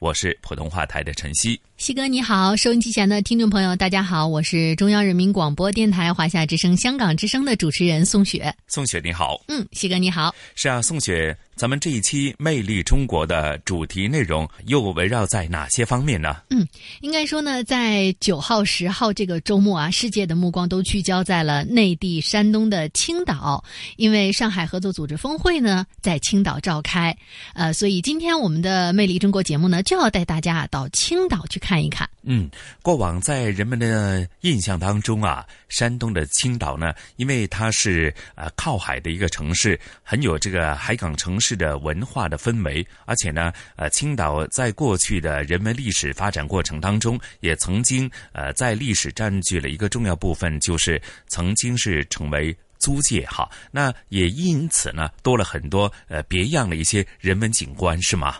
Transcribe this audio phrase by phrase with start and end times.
[0.00, 1.60] 我是普通话台的晨曦。
[1.76, 8.50] 西哥你好，收音机前的听众朋友大家好，我是中央人民广播电台华夏之声、香港之声的主持人宋雪。
[8.66, 10.34] 宋雪你好，嗯，西哥你好。
[10.54, 16.40] 是啊，宋雪，咱们这一期《魅力中国》的主题内容又围绕在哪些方面呢？
[16.48, 16.66] 嗯，
[17.02, 23.62] 应该说呢，在九号、十号这个周末啊，世界的目光都聚焦在了内地山东的青岛，
[23.98, 27.14] 因为上海合作组织峰会呢在青岛召开，
[27.52, 32.08] 呃，所以今天我们的《魅力中国》节目呢就要带大家到青岛去看一看。
[32.22, 58.36] 嗯，过往在人们的印象当中啊，山东的青岛呢，因为它是呃靠海的一个城市，很有这个海港城市的文化的氛围，而且呢，呃，青岛在过去的人文历史发展过程当中，也曾经呃在历史占据了一个重要部分，就是曾经是成为租界哈，那也因此呢，多了很多呃别样的一些人文景观，是吗？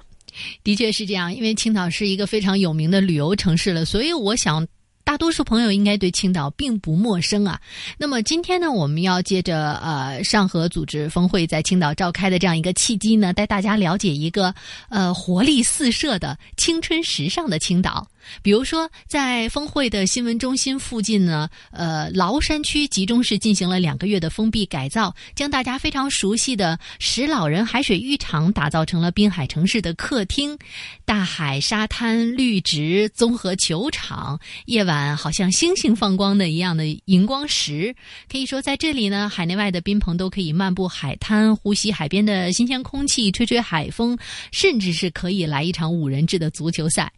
[0.62, 4.66] 的确是这样，因为青岛是一个非常有名的旅游城市了，所以我想
[5.04, 7.60] 大多数朋友应该对青岛并不陌生啊。
[7.98, 14.54] 那么今天呢，我们要借着呃上合组织峰会在青岛召开的这样一个契机呢，带大家了解一个
[14.88, 18.06] 呃活力四射的青春时尚的青岛。
[18.42, 30.56] 比如说，在峰会的新闻中心附近呢，呃，崂山区集中式进行了两个月的封闭改造，将大家非常熟悉的石老人海水浴场打造成了滨海城市的客厅，
[31.04, 37.94] 大海、沙滩、绿植、综合球场，夜晚好像星星放光的一样的荧光石。
[38.30, 44.18] 可以说，在这里呢，海内外的宾朋都可以漫步海滩，呼吸海边的新鲜空气，吹吹海风，
[44.52, 47.10] 甚至是可以来一场五人制的足球赛。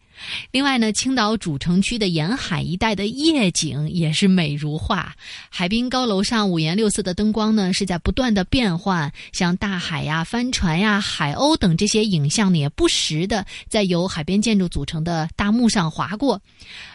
[0.50, 5.14] 另外呢，青岛主城区的沿海一带的夜景也是美如画。
[5.50, 16.40] 海滨高楼上五颜六色的灯光呢，是在不断的变换，像大海呀、帆船呀、海鸥等这些影像呢，也不时的在由海边建筑组成的大幕上划过。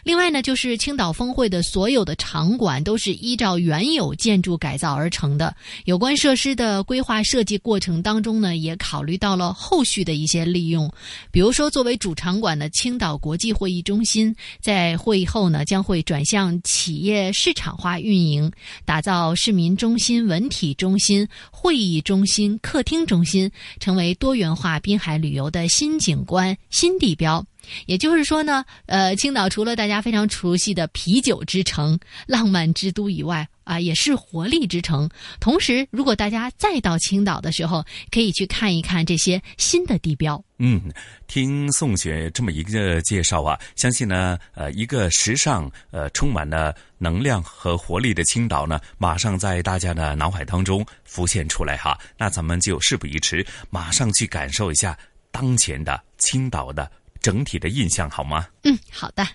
[0.04, 5.56] 另外呢，就是青岛峰会的所有的场馆都是依照原有建筑改造而成的。
[5.86, 10.92] 有关设施的规划设计过程当中呢，也考虑到了后续的一些利用，
[11.32, 18.52] 比如说作为主场馆的青岛国际会议中心，在会议后呢，将会转向企业市场化运营，
[18.86, 27.46] 打造市民中心、文体中心、会议中心、客厅中心，成为多元化滨海旅游的新景观、新地标。
[27.86, 35.08] 也就是说呢，呃，青岛除了大家非常熟悉的啤酒之城、浪漫之都以外，啊，也是活力之城。
[35.40, 40.42] 同时，如果大家再到青岛的时候，可以去看一看这些新的地标。
[40.58, 40.82] 嗯，
[41.28, 51.96] 听宋雪这么一个介绍啊，相信呢，呃，一个时尚、呃，充满了能量和活力的青岛呢，马上在大家的脑海当中浮现出来哈。
[52.18, 54.98] 那咱们就事不宜迟，马上去感受一下
[55.30, 56.90] 当前的青岛的。
[57.20, 58.48] 整体的印象好吗？
[58.64, 59.28] 嗯，好的。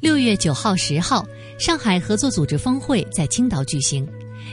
[0.00, 1.26] 六月九号、十号，
[1.58, 4.08] 上海合作组织峰会在青岛举行，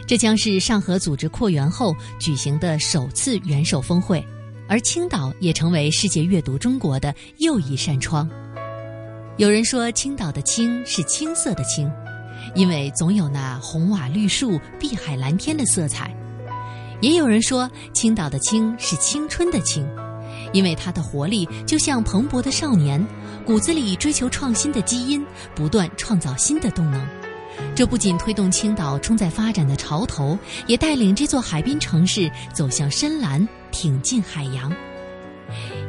[0.08, 4.26] 这将是上合组织扩员后举行的首次元首峰会，
[4.68, 8.28] 而青岛也成为世界阅读中国的又一扇窗。
[9.38, 11.92] 有人说，青岛的“青”是青色的“青”，
[12.56, 16.12] 因为总有那红瓦绿树、碧海蓝天的色彩。
[17.02, 19.88] 也有人说，青岛的“青”是青春的“青”，
[20.54, 23.06] 因为它的活力就像蓬勃的少年，
[23.46, 27.08] 骨子里追求创新的基因，不断创造新的动能。
[27.76, 34.74] 这不仅推动青岛冲在发展的潮头，也带领这座海滨城市走向深蓝，挺进海洋。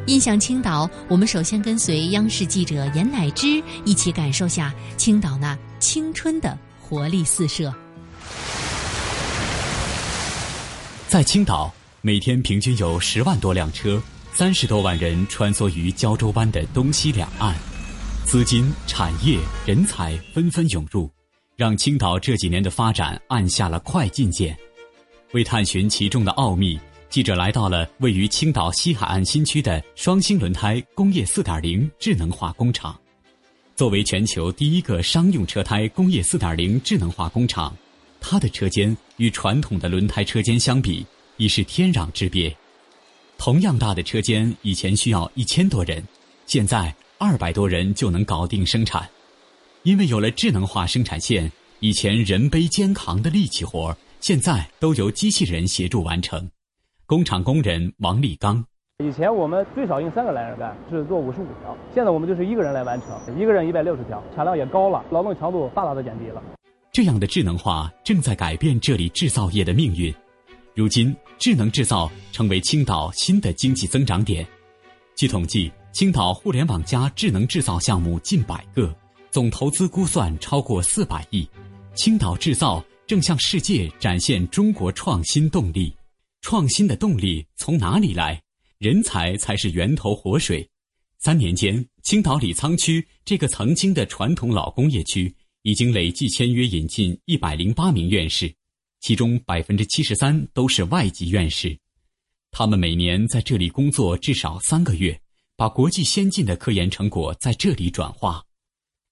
[0.07, 7.73] 印象青岛，我们首先跟随央视记者严乃之一起感受下青岛那青春的活力四射。
[11.09, 11.73] 在青岛，
[12.03, 14.01] 每天平均有十万多辆车，
[14.37, 17.57] 三十多万人穿梭于胶州湾的东西两岸。
[18.27, 21.11] 资金、产业、人才纷纷涌入，
[21.57, 24.55] 让青岛这几年的发展按下了快进键。
[25.33, 26.79] 为探寻其中的奥秘，
[27.09, 32.95] 记者来到了位于青岛西海岸新区的双星轮胎工业4.0智能化工厂。
[33.75, 37.75] 作为全球第一个商用车胎工业4.0智能化工厂，
[38.21, 41.07] 它的车间与传统的轮胎车间相比
[41.39, 42.55] 已是天壤之别。
[43.39, 46.03] 同样大的车间，以前需要一千多人，
[46.47, 49.09] 现在二百多人就能搞定生产。
[49.83, 51.51] 因为有了智能化生产线，
[51.81, 56.51] 以前人背肩扛的力气活现在都由机器人协助完成。
[57.07, 58.65] 工厂工人王立刚。
[59.05, 61.77] 以前我们最少用三个来人干，是做五十五条。
[61.95, 66.43] 现在我们就是一个人来完成，一个人一百六十条，产量也高了，劳动强度大大的减低了。
[66.91, 70.13] 这样的智能化正在改变这里制造业的命运。
[70.77, 74.47] 如今，智能制造成为青岛新的经济增长点。
[75.15, 78.95] 据统计，青岛互联网加智能制造项目近百个，
[79.31, 81.49] 总投资估算超过四百亿。
[81.95, 85.97] 青岛制造正向世界展现中国创新动力。
[86.43, 88.39] 创新的动力从哪里来？
[88.77, 90.69] 人才才是源头活水。
[91.21, 98.53] 三年间，青岛李沧区这个曾经的传统老工业区，已经累计签约引进一百零八名院士，
[99.07, 101.79] 其中百分之七十三都是外籍院士。
[102.51, 105.17] 他们每年在这里工作至少三个月，
[105.55, 108.43] 把国际先进的科研成果在这里转化。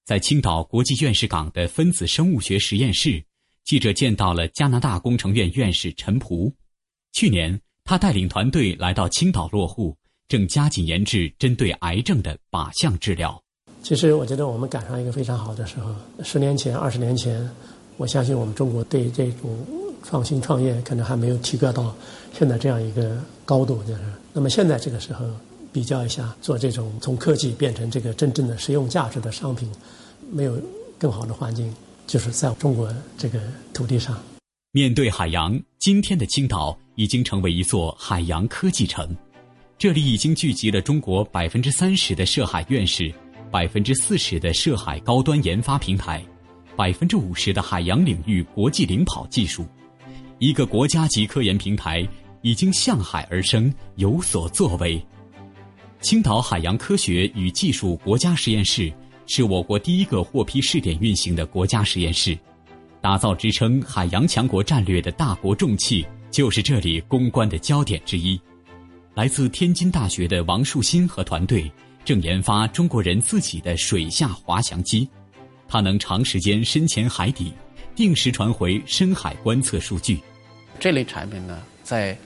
[0.05, 3.23] 在青岛国际院士港的分子生物学实验室，
[3.63, 6.53] 记者见到了加拿大工程院院士陈璞。
[7.13, 7.61] 去年。
[7.85, 9.97] 他带领团队来到青岛落户，
[10.27, 13.41] 正加紧研制针对癌症的靶向治疗。
[13.81, 15.95] 其实，我觉得我们赶上一个非常好的时候。
[16.25, 17.49] 十年前、二十年前，
[17.99, 21.93] 我相信我们中国对这种创新创业可能还没有提高到
[22.33, 23.83] 现在这样一个高度。
[23.85, 24.01] 就是，
[24.33, 25.25] 那么现在这个时候
[25.73, 29.69] 比较一下，做这种从科技变成这个真正的实用价值的商品，
[30.31, 30.57] 没有
[30.99, 31.75] 更好的环境，
[32.07, 33.41] 就是在中国这个
[33.73, 34.17] 土地上。
[34.73, 39.09] 面对海洋，今天的青岛已经成为一座海洋科技城。
[39.79, 43.13] 这里已经聚集了中国百分之三十的涉海院士，
[43.51, 46.25] 百分之四十的涉海高端研发平台，
[46.77, 49.65] 百分之五十的海洋领域国际领跑技术。
[50.39, 52.07] 一个国家级科研平台
[52.43, 55.03] 已经向海而生，有所作为。
[56.01, 58.93] 青岛海洋科学与技术国家实验室
[59.27, 62.37] 是我国第一个获批试点运行的国家实验室。
[63.01, 68.39] 打造支撑海洋强国战略的大国重器，就是这里攻关的焦点之一。
[69.15, 71.71] 来自天津大学的王树新和团队
[72.05, 75.09] 正研发中国人自己的水下滑翔机，
[75.69, 77.53] 它能长时间深潜海底，
[77.95, 80.21] 定时传回深海观测数据。
[80.79, 82.17] 这类产品呢，在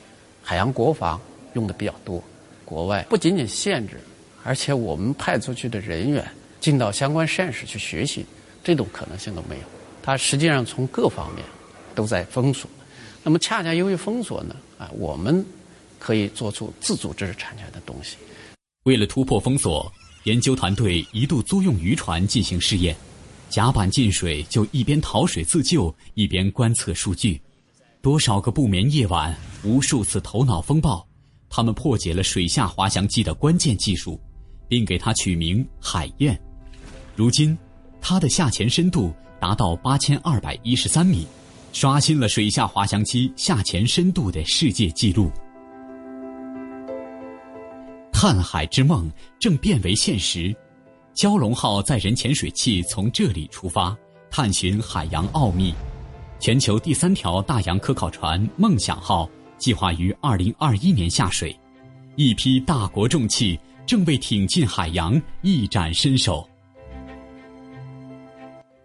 [0.42, 1.20] 海洋国防
[1.54, 2.22] 用的比较多。
[2.64, 4.00] 国外不仅仅限制，
[4.44, 6.26] 而且我们派出去的人员
[6.60, 8.26] 进到相关实验室去学习，
[8.62, 9.62] 这种可能性都没有。
[10.02, 11.44] 它实际上从各方面
[11.94, 12.68] 都在封锁，
[13.22, 15.44] 那么恰恰由于封锁呢，啊，我们
[15.98, 18.16] 可以做出自主知识产权的东西。
[18.84, 19.90] 为了突破封锁，
[20.24, 22.94] 研究团队一度租用渔船进行试验，
[23.48, 27.40] 甲板进水就一边淘水自救，一边观测数据。
[28.00, 31.06] 多少个不眠夜晚，无数次头脑风暴，
[31.48, 34.20] 他们破解了水下滑翔机的关键技术，
[34.68, 36.40] 并给它取名“海燕”。
[37.16, 37.56] 如今，
[38.00, 39.14] 它的下潜深度。
[39.40, 41.24] 达到八千二百一十三米，
[41.72, 45.30] 刷新了水下滑翔机下潜深度的世界纪录。
[48.12, 50.52] 探海之梦正变为现实，
[51.18, 53.98] 蛟龙号载人潜水器从这里出发，
[54.30, 55.74] 探寻海洋奥秘。
[56.38, 61.58] 全球第三条大洋科考船梦想号计划于二零二一年下水，
[62.14, 66.48] 一批大国重器正为挺进海洋一展身手。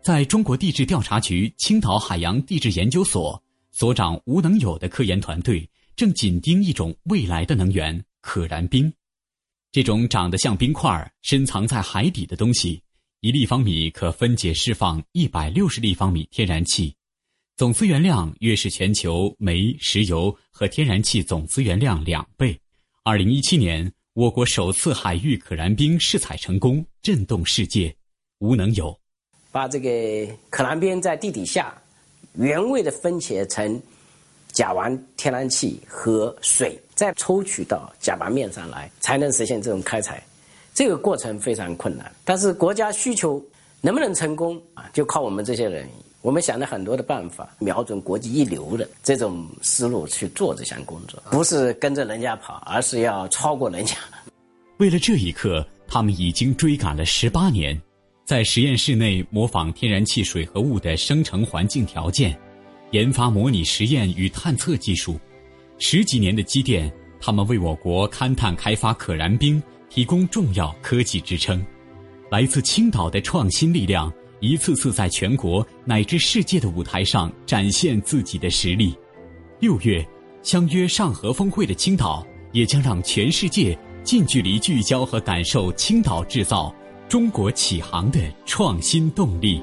[0.02, 3.40] 在中国地质调查局青岛海洋地质研究所，
[3.72, 8.92] 所长吴能友的科研团队正紧盯一种未来的能源——可燃冰。
[9.74, 12.80] 这种长得像冰块、深藏在海底的东西，
[13.22, 16.96] 一立方米可分解释放一百六十立方米天然气，
[17.58, 22.56] 总资源量约是全球煤、石油和天然气总资源量两倍。
[23.04, 27.96] 二零一七年，我国首次海域可燃冰试采成功，震动世界。
[28.38, 28.96] 无能有。
[29.52, 31.76] 把这个可燃冰在地底下
[32.36, 33.82] 原位的分解成
[34.52, 40.24] 甲烷、天然气和水，再抽取到甲板面上来，才能实现这种开采。
[40.74, 43.44] 这个过程非常困难，但是国家需求
[43.82, 44.90] 能不能成功啊？
[44.94, 45.88] 就靠我们这些人。
[46.22, 53.96] 我们想了很多的办法，瞄准国际一流的这种思路去做这项工作，不是跟着人家跑，而是要超过人家。
[54.78, 57.80] 为了这一刻，他们已经追赶了十八年。
[58.26, 62.40] 在实验室内模仿天然气水合物的生成环境条件，
[62.92, 65.20] 研发模拟实验与探测技术。
[65.78, 71.64] 十几年的积淀，他们为我国勘探开发可燃冰提供重要科技支撑。
[72.30, 78.96] 来自青岛的创新力量，一次次在全国乃至世界的舞台上展现自己的实力。
[79.60, 80.06] 六月，
[80.42, 86.74] 相约上合峰会的青岛，也将让全世界近距离聚焦和感受青岛制造。
[87.10, 89.62] 中国启航的创新动力。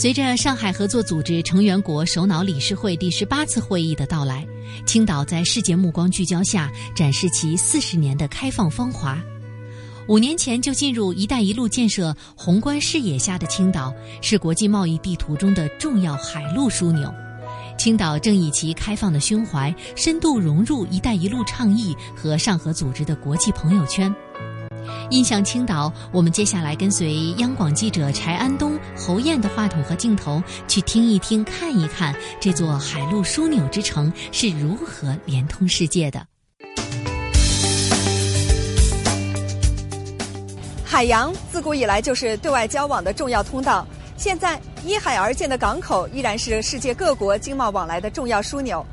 [0.00, 4.46] 随着上海合作组织成员国首脑理事会第十八次会议的到来，
[4.86, 9.20] 青岛在世界目光聚焦下展示其四十年的开放芳华。
[10.06, 17.12] 五年前就进入“一带一路”建设宏观视野下的青岛，是国际贸易地图中的重要海陆枢纽。
[17.76, 24.14] 青岛正以其开放的胸怀，深度融入“一带一路”倡议和上合组织的国际朋友圈。
[25.10, 36.26] 印象青岛，我们接下来跟随央广记者柴安东、侯燕的话筒和镜头，去听一听、看一看这座海陆枢纽之城是如何连通世界的。
[40.84, 43.86] 海洋自古以来就是对外交往的重要通道。
[44.18, 48.84] 现在依海而建的港口依然是世界各国经贸往来的重要枢纽。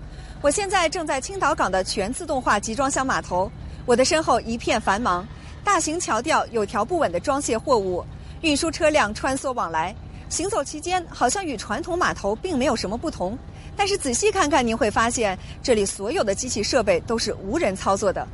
[0.42, 3.52] 我现在正在青岛港的全自动化集装箱码头，
[3.86, 5.28] 我的身后一片繁忙，
[5.66, 8.06] 大型桥吊有条不紊地装卸货物，
[8.42, 9.94] 运输车辆穿梭往来。
[10.30, 13.36] 行走期间，好像与传统码头并没有什么不同，
[13.76, 18.26] 但是仔细看看，您会发现这里所有的机器设备都是无人操作的。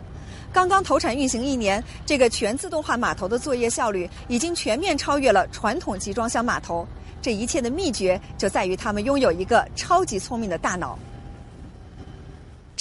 [0.52, 6.86] 刚刚投产运行一年，这个全自动化码头的作业效率已经全面超越了传统集装箱码头。
[7.22, 11.00] 这一切的秘诀就在于他们拥有一个超级聪明的大脑。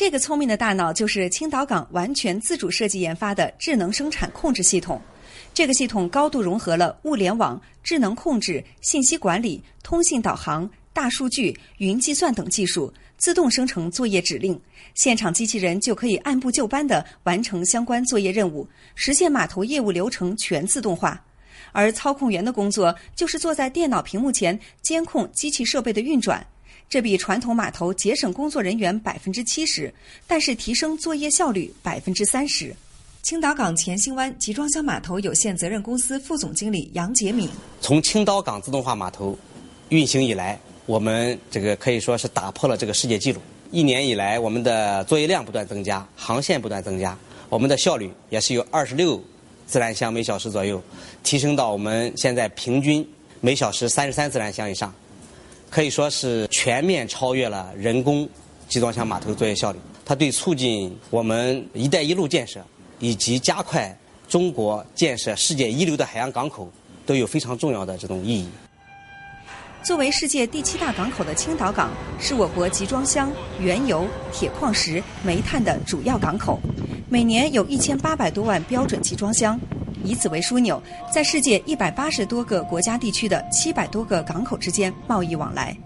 [0.00, 4.98] 这个聪明的大脑就是青岛港完全自主设计研发的智能生产控制系统。
[5.52, 12.90] 这个系统高度融合了物联网、智能控制、信息管理、通信导航、大数据、云计算等技术。
[13.18, 14.58] 自动生成作业指令，
[14.94, 21.22] 现场机器人就可以按部就班地完成相关作业任务，实现码头业务流程全自动化。
[21.72, 26.44] 而操控员的工作就是坐在电脑屏幕前监控机器设备的运转，
[26.90, 29.94] 这比传统码头节省工作人员百分之七十，
[30.26, 32.74] 但是提升作业效率百分之三十。
[33.22, 37.48] 青岛港前兴湾集装箱码头有限责任公司副总经理杨杰敏：
[37.80, 39.38] 从青岛港自动化码头
[39.90, 40.58] 运行以来。
[40.86, 43.40] 我们这个可以说是打破了这个世界纪录。
[43.70, 47.16] 一年以来，我们的作业量不断增加，航线不断增加，
[47.48, 49.22] 我们的效率也是由二十六
[49.64, 50.82] 自然箱每小时左右，
[51.22, 53.08] 提升到我们现在平均
[53.40, 54.92] 每小时三十三自然箱以上，
[55.70, 58.28] 可以说是全面超越了人工
[58.68, 59.78] 集装箱码头作业效率。
[60.04, 62.60] 它对促进我们“一带一路”建设
[62.98, 63.96] 以及加快
[64.28, 66.68] 中国建设世界一流的海洋港口
[67.06, 68.48] 都有非常重要的这种意义。
[69.82, 76.60] 作为世界第七大港口的青岛港，是我国集装箱、原油、铁矿石、煤炭的主要港口，
[77.08, 79.58] 每年有一千八百多万标准集装箱，
[80.04, 85.76] 以此为枢纽，在世界一百八十多个国家地区的七百多个港口之间贸易往来。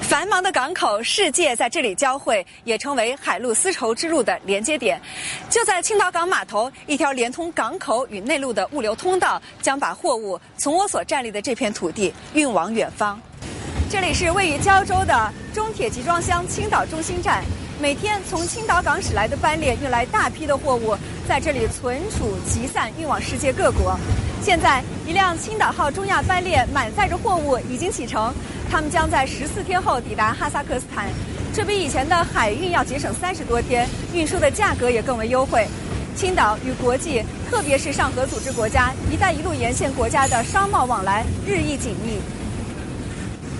[0.00, 5.00] 繁忙的港口，世界在这里交汇，也成为海陆丝绸之路的连接点。
[5.48, 13.20] 就在青岛港码头，一条连通港口与内陆的物流通道，将把货物从我所站立的这片土地运往远方。
[13.88, 17.42] 这里是位于胶州的中铁集装箱青岛中心站，
[17.78, 20.96] 每天从青岛港驶来的班列运来大批的货物，
[21.28, 23.98] 在这里存储集散，运往世界各国。
[24.40, 28.32] 现在，一辆青岛号中亚班列满载着货物已经启程。
[28.70, 31.08] 他们将在十四天后抵达哈萨克斯坦，
[31.52, 35.66] 这比以前的海运要节省三十多天，运输的价格也更为优惠。
[36.16, 42.18] 青岛与国际，特别是上合组织国家、一带一路沿线国家的商贸往来日益紧密。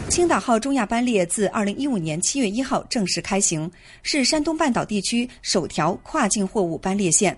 [0.08, 3.70] 青岛号中亚班列自二零一五年七月一号正式开行，
[4.02, 7.36] 是山东半岛地区首条跨境货物班列线。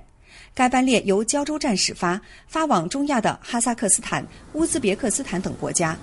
[0.54, 5.96] 该班列由胶州站始发，发往中亚的哈萨克斯坦、乌兹别克斯坦等国家。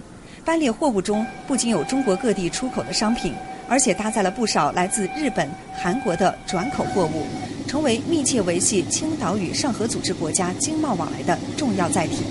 [0.44, 3.34] 班列货物中不仅有中国各地出口的商品，
[3.70, 7.26] 而且搭载了不少来自日本、韩国的转口货物，
[7.68, 12.24] 成为密切维系青岛与上合组织国家经贸往来的重要载体。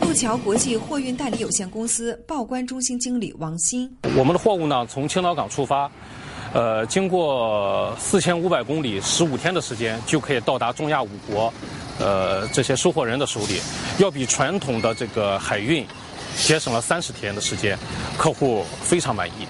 [0.00, 5.90] 路桥国际货运代理有限公司报关中心经理王鑫：我们的货物呢，从青岛港出发，
[6.52, 11.52] 呃，经过四千五百公里，十五天的时间就可以到达中亚五国，
[11.98, 13.60] 呃，这些收货人的手里，
[13.98, 15.86] 要比传统的这个海运。
[16.36, 17.76] 节省了三十天的时间，
[18.16, 19.46] 客户非常满意。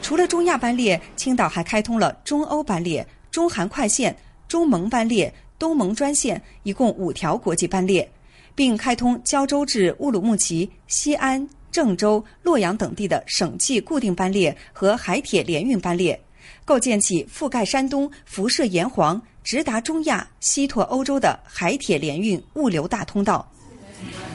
[0.00, 4.16] 除了中亚班列，青岛还开通了中欧班列、中韩快线、
[4.48, 8.10] 中蒙班列、东盟专线一共五条国际班列，
[8.56, 16.18] 并开通胶州至乌鲁木齐、西安、郑州、洛阳等地的省际固定班列和海铁联运班列，
[16.64, 23.46] 构建起覆盖山东、辐射炎黄、直达中亚、西拓欧洲的海铁联运物流大通道。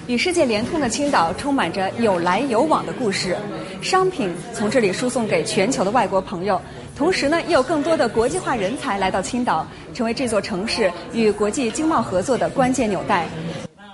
[0.07, 3.35] 与世界联通的青岛充满着有来有往的故事，
[3.81, 6.61] 商品从这里输送给全球的外国朋友，
[6.95, 13.27] 同时呢，也有更多的国际化人才来到青岛，成为这座城市与国际经贸合作的关键纽带。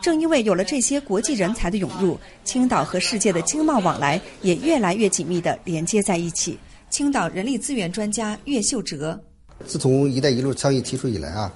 [0.07, 6.57] 正因为有了这些国际人才的涌入，青岛和世界的经贸往来也越来越紧密地连接在一起。
[6.89, 9.19] 青岛人力资源专家岳秀哲：
[9.65, 11.53] 自从“一带一路”倡议提出以来啊，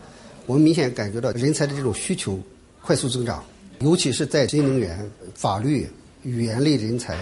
[0.47, 2.37] 我们明显感觉到人才的这种需求
[2.81, 3.41] 快速增长。
[3.79, 5.89] 尤其是在新能源、法律、
[6.23, 7.17] 语言类人才、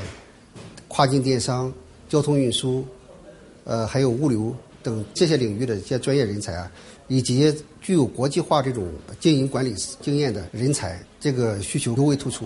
[0.88, 1.72] 跨境电商、
[2.10, 2.84] 交通运输，
[3.66, 6.72] 呃，还有物流等这些领域的一些专业人才啊，
[7.10, 8.88] 以及具有国际化这种
[9.20, 12.46] 经营管理经验的人才，这个需求尤为突出。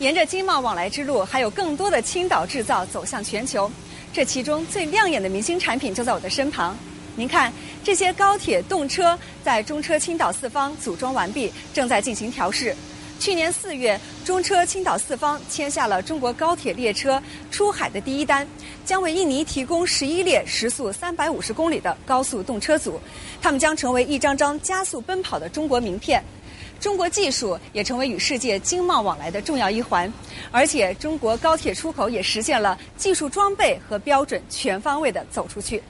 [0.00, 3.70] 沿着经贸往来之路，还有更多的青岛制造走向全球。
[4.12, 6.76] 这其中最亮眼的明星产品就在我的身旁。
[7.16, 7.52] 您看，
[7.84, 12.74] 这些高铁动车在中车青岛四方组装完毕，正在进行调试。
[13.20, 18.48] 去年四月，中车青岛四方签下了中国高铁列车出海的第一单，
[18.82, 22.98] 将为印尼提供十一列时速三百五十公里的高速动车组，
[23.42, 26.24] 他们将成为一张张加速奔跑的中国名片。
[26.80, 30.10] 中国技术也成为与世界经贸往来的重要一环，
[30.50, 35.82] 而且中国高铁出口也实现了技术装备和标准全方位的走出去。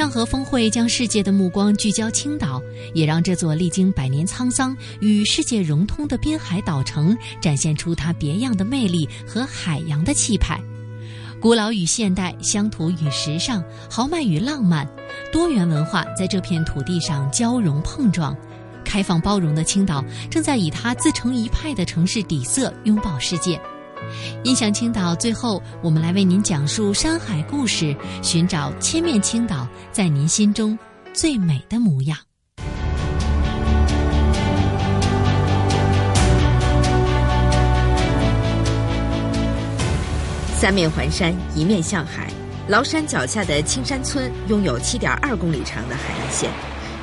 [0.00, 2.58] 上合峰会将世界的目光聚焦青岛，
[2.94, 10.58] 也让这座历经百年沧桑、与世界融通的滨海岛城展现出它别样的魅力和海洋的气派。
[11.38, 14.88] 古老与现代，乡土与时尚，豪迈与浪漫，
[15.30, 18.34] 多元文化在这片土地上交融碰撞。
[18.82, 23.60] 开放包容的青岛，正在以它自成一派的城市底色拥抱世界。
[24.44, 30.78] 印象青岛，最后我们来为您讲述山海故事，寻找千面青岛在您心中
[31.12, 32.16] 最美的模样。
[40.56, 42.30] 三面环山，一面向海，
[42.68, 46.50] 崂山脚下的青山村拥有七点二公里长的海岸线。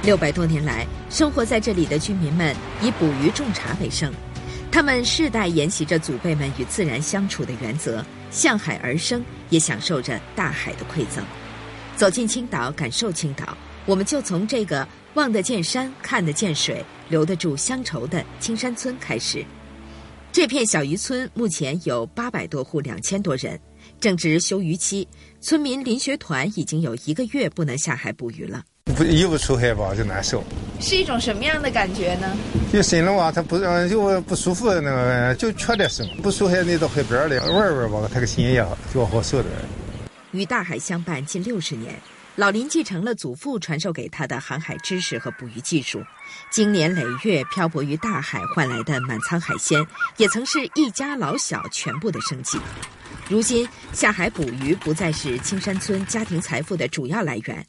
[0.03, 4.13] 六百多年来，生活在这里的居民们以捕鱼种茶为生。
[4.71, 11.25] 他们世代沿袭着祖辈们与自然相处的原则，向海而生，也享受着大海的馈赠。
[11.95, 19.43] 走进青岛，感受青岛，我们就从这个望得见山、看得见水、留得住乡愁的青山村开始。
[20.31, 23.59] 这片小渔村目前有八百多户，两千多人，
[23.99, 25.07] 正值休渔期，
[25.41, 28.63] 村民林学团已经有一个月不能下海捕鱼了。
[28.95, 30.43] 不一不出海吧就难受，
[30.79, 32.37] 是一种什么样的感觉呢？
[32.71, 36.09] 就心里话，他不就不舒服，那个就缺点什么。
[36.23, 39.53] 不出海，你到海边里玩玩吧，他个心也就好受点。
[40.31, 41.93] 与大海相伴近六十年，
[42.35, 46.01] 老林继承了祖父传授给他的航海知识和捕鱼技术。
[46.49, 49.85] 经年累月漂泊于大海换来的满仓海鲜，
[50.17, 52.57] 也曾是一家老小全部的生计。
[53.29, 57.65] 如今下海捕鱼不再是青山村家庭财富的主要来源。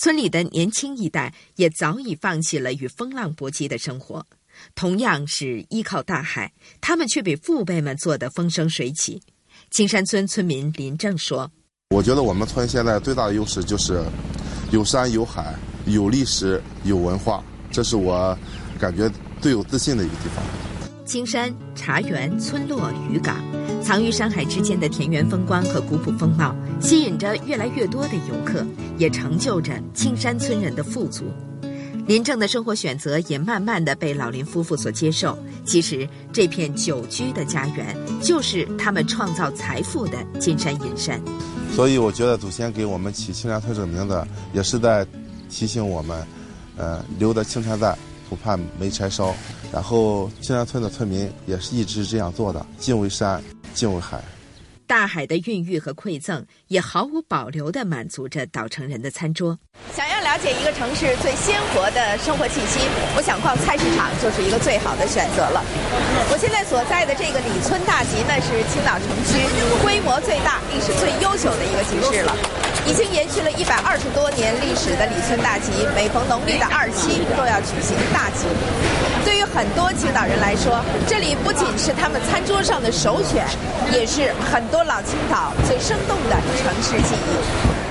[0.00, 4.24] 村里的年轻一代也早已放弃了与风浪搏击的生活，
[4.74, 9.20] 同样是依靠大海，他们却比父辈们做得风生水起。
[9.70, 11.52] 青山村村民林正说
[11.94, 14.02] ：“我觉得我们村现在最大的优势就是
[14.70, 18.34] 有山有海有历史有文化，这是我
[18.78, 20.42] 感觉最有自信的一个地方。”
[21.10, 23.34] 青山、茶园、村落、渔港，
[23.82, 28.64] 藏于山海之间的田园风光和古朴风貌，吸引着越来越多的游客，
[28.96, 31.24] 也成就着青山村人的富足。
[32.06, 35.36] 林正的生活选择也慢慢的被老林夫妇所接受。
[35.64, 41.20] 其实，这片久居的家园，就是他们创造财富的金山银山。
[41.74, 45.04] 所以，我觉得祖先给我们起青山村这个名字，也是在
[45.48, 46.24] 提醒我们，
[46.76, 47.98] 呃，留的青山在。
[48.30, 49.34] 不怕没柴烧，
[49.72, 53.42] 然后青山村的村民也是一直这样做的，敬畏山，
[53.74, 54.22] 敬畏海。
[54.86, 59.58] 大海的孕育和馈赠，也毫无保留地满足着岛城人的餐桌。
[59.92, 62.78] 想要了解一个城市最鲜活的生活气息，
[63.18, 65.58] 我想逛菜市场就是一个最好的选择了。
[66.30, 69.42] 我现在所在的这个李村大集呢，是青岛城区
[69.82, 72.30] 规模最大、历史最悠久的一个集市了。
[72.86, 78.46] 已经延续了一百二十多年历史的李村大集，每逢农历的二七都要举行大集。
[79.26, 80.78] 对于很多青岛人来说，
[81.10, 83.42] 这里不仅是他们餐桌上的首选，
[83.90, 84.78] 也是很多。
[84.86, 87.89] 老青岛最生动的城市记忆。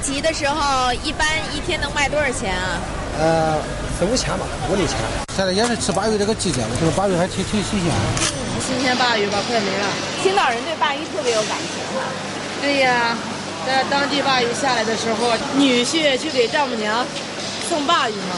[0.00, 2.80] 集的时候，一般一天能卖多少钱啊？
[3.18, 3.58] 呃，
[3.98, 4.96] 四五千吧，五六千。
[5.36, 7.92] 现在也是吃鲅鱼这个季节了，这个鲅鱼还挺挺新鲜。
[8.58, 9.86] 新鲜鲅鱼吧，快没了。
[10.22, 12.00] 青岛人对鲅鱼特别有感情哈。
[12.62, 13.16] 对呀，
[13.66, 17.04] 在当地鲅鱼下来的时候，女婿去给丈母娘
[17.68, 18.34] 送鲅鱼嘛。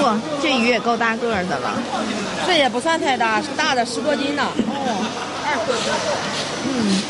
[0.00, 1.74] 嚯，这鱼也够大个的了。
[2.46, 4.46] 这也不算太大，是大的十多斤呢。
[4.68, 5.04] 哦，
[5.46, 5.84] 二十多斤
[6.68, 7.02] 嗯。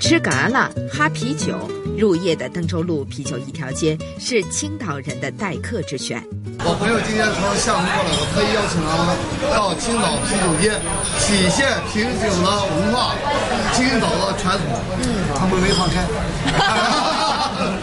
[0.00, 1.58] 吃蛤蜊、哈啤酒，
[1.98, 6.22] 入夜的登州路啤酒一条街是青岛人的待客之选。
[6.64, 8.90] 我朋友今天从厦门过来，我特意邀请他
[9.54, 10.78] 到青岛啤酒街，
[11.18, 13.14] 体现啤酒的文化，
[13.74, 14.66] 青岛的传统。
[15.02, 16.06] 嗯，他们没放开。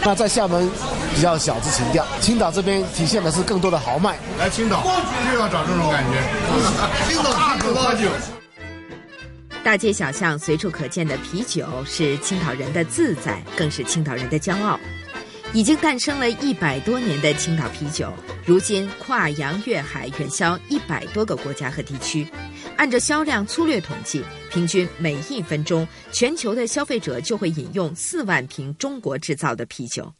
[0.02, 0.68] 那在厦门
[1.14, 4.16] 比较小资情调，青岛这边体现的是更多的豪迈。
[4.38, 4.82] 来青岛
[5.30, 6.22] 就要找这种感觉，
[7.08, 8.08] 青岛啤酒喝酒。
[9.66, 14.78] 大街小巷随处可见的啤酒，是青岛人的自在，更是青岛人的骄傲。
[15.52, 18.14] 已经诞生了一百多年的青岛啤酒，
[18.46, 22.24] 如今跨洋越海，远销一百多个国家和地区。
[22.76, 30.14] 按照销量粗略统计，平均每一分钟，全球的消费者就会饮用四万瓶中国制造的啤酒。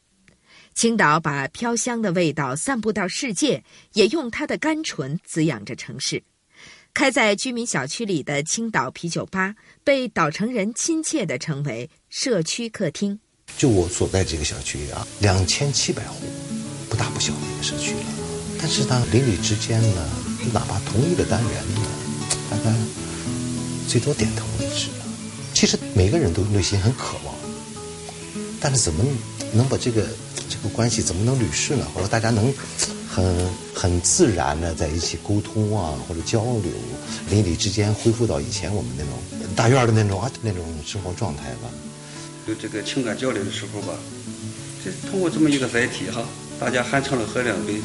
[0.74, 6.20] 青岛把飘香的味道散布到世界，也用它的甘醇滋养着城市。
[6.96, 9.54] 开在居民小区里的青岛啤酒吧，
[9.84, 13.20] 被岛城人亲切地称为“社区客厅”。
[13.58, 16.24] 就我所在这个小区啊，两千七百户，
[16.88, 18.00] 不大不小的一个社区了。
[18.58, 20.08] 但是呢，邻里之间呢，
[20.54, 21.82] 哪怕同一个单元呢，
[22.48, 22.74] 大家
[23.86, 24.88] 最多点头一致。
[25.52, 27.34] 其实每个人都内心很渴望，
[28.58, 29.04] 但是怎么
[29.52, 30.02] 能把这个
[30.48, 31.86] 这个关系怎么能捋顺呢？
[31.92, 32.50] 或者大家能
[33.16, 33.24] 很
[33.74, 36.70] 很自然的在一起沟通啊，或者交流，
[37.30, 39.12] 邻里之间恢复到以前我们那种
[39.56, 41.70] 大院的那种啊那种生活状态吧。
[42.46, 43.94] 有这个情感交流的时候吧，
[44.84, 46.22] 这通过这么一个载体哈，
[46.60, 47.80] 大家酣畅的喝两杯，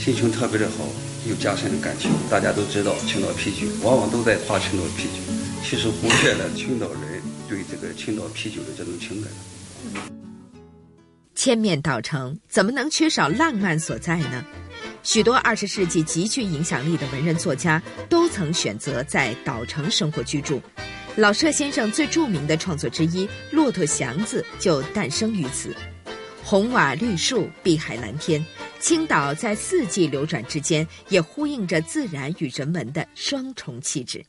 [0.00, 0.88] 心情特别的好，
[1.28, 2.10] 又加深了感情。
[2.30, 5.20] 大家都知道青岛啤酒，往往都在夸青岛啤酒，
[5.62, 9.30] 其实忽略了青岛人对这个青岛啤酒的这种情感。
[11.34, 14.44] 千面岛城怎么能缺少浪漫所在呢？
[15.02, 20.60] 许多二十世纪极具影响力的文人作家都曾选择在岛城生活居住。
[21.16, 25.74] 老舍先生最著名的创作之一《骆驼祥子》就诞生于此。
[26.42, 28.44] 红瓦绿树，碧海蓝天，
[28.80, 34.24] 青岛在四季流转之间，也呼应着自然与人文的双重气质。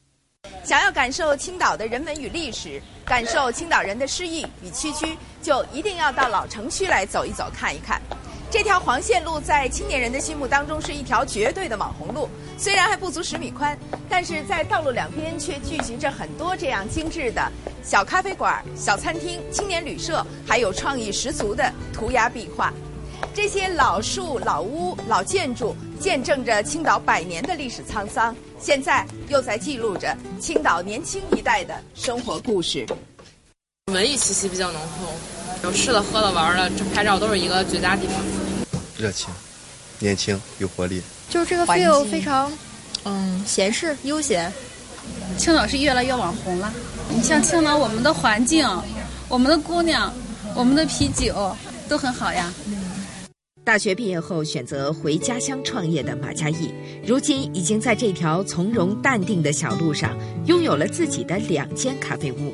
[0.63, 8.01] 想要感受青岛的人文与历史，感受青岛人的诗意与区区，就一定要到老城区来走一走、看一看。
[8.49, 13.77] 这条黄线路在青年人的心目当中是一条绝对的网红路，虽然还不足十米宽，
[14.07, 17.51] 但是在道路两边却聚集着很多这样精致的
[17.83, 22.71] 小咖啡馆、小餐厅、青年旅社，还有创意十足的涂鸦壁画。
[23.33, 32.85] 这些老树、老屋、老建筑，见证着青岛百年的历史沧桑，现在又在记录着青岛年轻一代的生活故事。
[33.91, 35.07] 文艺气息比较浓厚，
[35.63, 38.15] 有吃的、喝的、玩的，这拍照都是一个绝佳地方。
[38.97, 39.29] 热情、
[39.99, 42.51] 年轻、有活力，就是这个 feel 非常，
[43.03, 44.51] 嗯，闲适悠闲。
[45.37, 46.71] 青岛是越来越网红了。
[47.09, 48.65] 你像青岛，我们的环境、
[49.27, 50.13] 我们的姑娘、
[50.55, 51.53] 我们的啤酒
[51.89, 52.53] 都很好呀。
[53.65, 56.69] 大学毕业后选择回家乡创业的马嘉义，
[57.07, 62.53] 如今已经在这条从容淡定的小路上，拥有了自己的两间咖啡屋，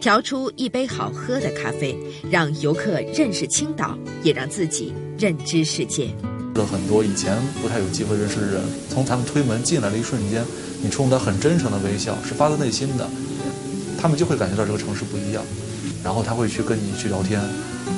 [0.00, 1.94] 调出一杯好喝的咖啡，
[2.30, 6.08] 让游客认识青岛，也让自己认知世界。
[6.54, 10.42] 了很多以前不太有机会认识的人，从他们推门进来的一瞬间，
[10.82, 13.06] 你冲他很真诚的微笑，是发自内心的，
[14.00, 15.44] 他们就会感觉到这个城市不一样，
[16.04, 17.40] 然后他会去跟你去聊天。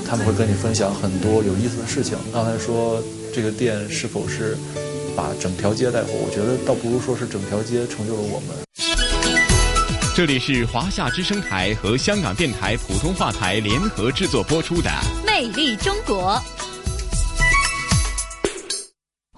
[0.08, 2.18] 他们会跟你分享很多有意思的事情。
[2.32, 4.56] 刚才说这个店是否是
[5.16, 6.08] 把整条街带火？
[6.12, 8.48] 我觉得倒不如说是整条街成就了我们。
[10.14, 14.90] 这里是华夏之声台和香港电台普通话台联合制作播出的
[15.26, 16.40] 《魅力中国》。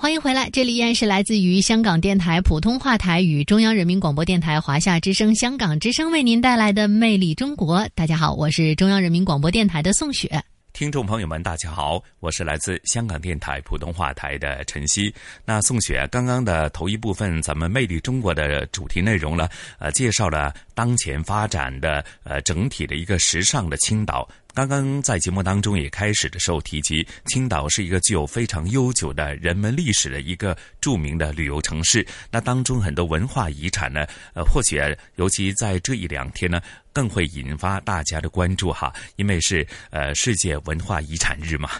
[0.02, 7.78] 欢迎回来，这里依然是来自于香港电台普通话台与中央人民广播电台华夏之声、香港之声为您带来的《魅力中国》。
[7.94, 10.42] 大家好，我是中央人民广播电台的宋雪。
[10.72, 15.14] 听众朋友们，大家好，我是来自香港电台普通话台的陈曦。
[15.44, 24.28] 那宋雪，刚刚的头一部分，咱们《魅力中国》的主题内容呢，呃，介绍了当前发展的呃整体的一个时尚的青岛。
[24.54, 32.06] 刚刚在节目当中也开始的时候提及，青岛是一个具有非常悠久的人文历史的一个著名的旅游城市。
[32.30, 34.78] 那当中很多文化遗产呢，呃，或许
[35.16, 36.60] 尤其在这一两天呢，
[36.92, 41.70] 更会引发大家的关注哈，因为是呃世界文化遗产日嘛。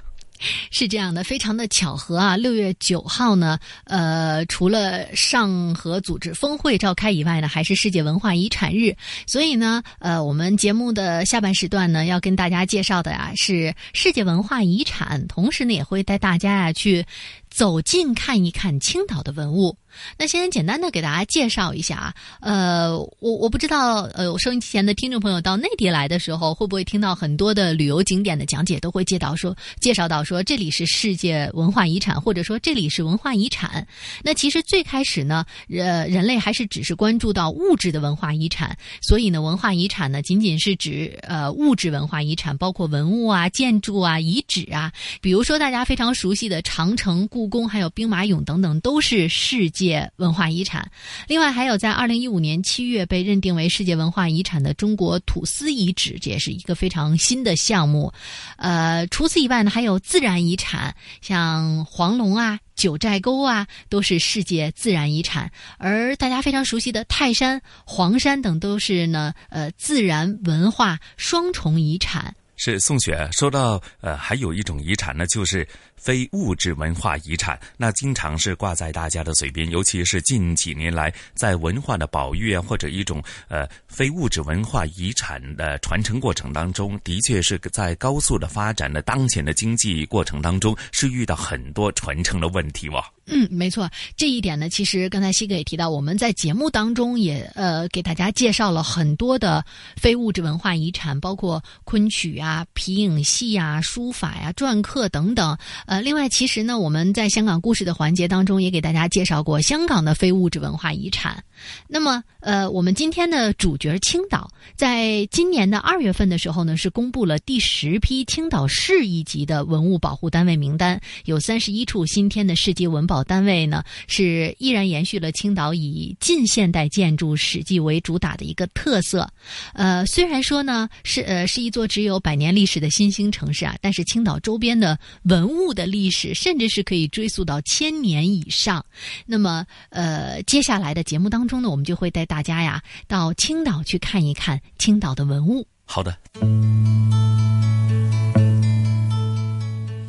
[0.70, 2.36] 是这样的，非常的巧合啊！
[2.36, 8.94] 六月九号呢，呃，除了上合组织峰会召开以外呢，还是世界文化遗产日。
[9.26, 17.04] 所以呢，呃，我们节目的下半时段呢，要跟大家介绍的啊是世界文化遗产，同时呢，也会带大家啊去
[17.52, 19.76] 走近看一看青岛的文物。
[20.16, 33.86] 那先简单的给大家介绍一下啊，呃，我我不知道，呃，我收音机前的听众朋友到内地来的时候，会不会听到很多的旅游景点的讲解，都会介绍说介绍到说这里是世界文化遗产，或者说这里是文化遗产。
[34.22, 50.10] 那其实最开始呢，呃，人类还是只是关注到物质的文化遗产，所以呢，文化遗产呢仅仅是指呃物质文化遗产，包括文物啊、建筑啊、遗址啊，比如说大家非常熟悉的长城、故故宫，还有兵马俑等等，都是世界。
[50.16, 50.88] 文化遗产，
[51.26, 58.12] 另外还有在二零一五年七月被认定为世界文化遗产的中国土司遗址，这也是一个非常新的项目。
[58.56, 65.50] 呃，除此以外呢，还有自然遗产，像黄龙啊、九寨沟啊，都是世界自然遗产。
[65.78, 72.34] 而大家非常熟悉的泰山、黄山等，都是呢呃自然文化双重遗产。
[72.64, 75.66] 是宋雪说到，呃，还有一种遗产呢，就是。
[75.94, 93.08] 非物质文化遗产，那经常是挂在大家的嘴边，尤其是近几年来，在文化的保育啊，或者一种呃非物质文化遗产的传承过程当中，的确是在高速的发展的当前的经济过程当中，是遇到很多传承的问题哇。
[93.26, 99.64] 嗯，没错，这一点呢，其实刚才西哥也提到，我们在节目当中也呃给大家介绍了很多的
[99.96, 105.56] 非物质文化遗产，包括昆曲啊、皮影戏啊、书法呀、篆刻等等。
[105.86, 111.42] 呃，另外，其实呢，我们在香港故事的环节当中也给大家介绍过香港的非物质文化遗产。
[111.86, 129.30] 那么，呃，我们今天的主角青岛，在今年的二月份的时候呢，是公布了第十批青岛市一级的文物保护单位名单，有三十一处新添的市级文保保单位呢，是依然延续了青岛以近现代建筑史迹为主打的一个特色。
[129.74, 135.82] 呃，虽然说呢是呃是一座只有百年历史的新兴城市啊，但是青岛周边的文物的。
[135.92, 138.82] 历史甚至是可以追溯到千年以上。
[139.26, 145.66] 那么，呃，接下来的节目当中呢，我们就会带大家呀到青岛去看一看青岛的文物。
[145.84, 146.16] 好的。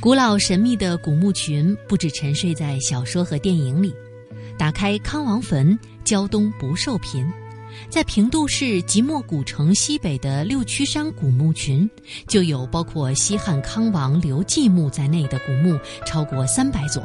[0.04, 3.96] 古老神秘的古墓群不止沉睡在小说和电影里，
[4.58, 7.26] 打开康王坟，胶东不受贫。
[7.90, 11.90] 在平度市即墨古城西北的六曲山古墓群，
[12.28, 17.02] 就有包括西汉康王刘季墓在内的古墓超过三百座。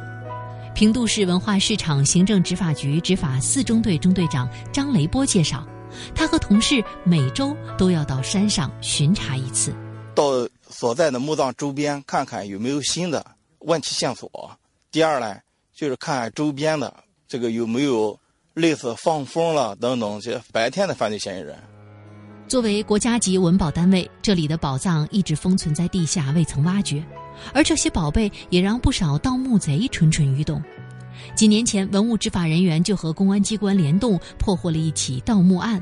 [0.75, 5.65] 平度市文化市场行政执法局执法四中队中队长张雷波介绍，
[6.17, 9.73] 他和同事每周都要到山上巡查一次，
[10.17, 10.33] 到
[10.71, 13.25] 所在的墓葬周边看看有没有新的
[13.59, 14.31] 问题线索。
[14.91, 15.39] 第二呢，
[15.75, 16.93] 就是看周边的
[17.27, 18.19] 这个有没有。
[18.55, 21.57] 类似放风了等等这些白天的犯罪嫌疑人。
[22.49, 27.01] 作为国家级文保单位，这里的宝藏一直封存在地下，未曾挖掘，
[27.55, 30.61] 而这些宝贝也让不少盗墓贼蠢蠢欲动。
[31.37, 35.81] 几年前，文物执法人员就和公安机关联动，破获了一起盗墓案。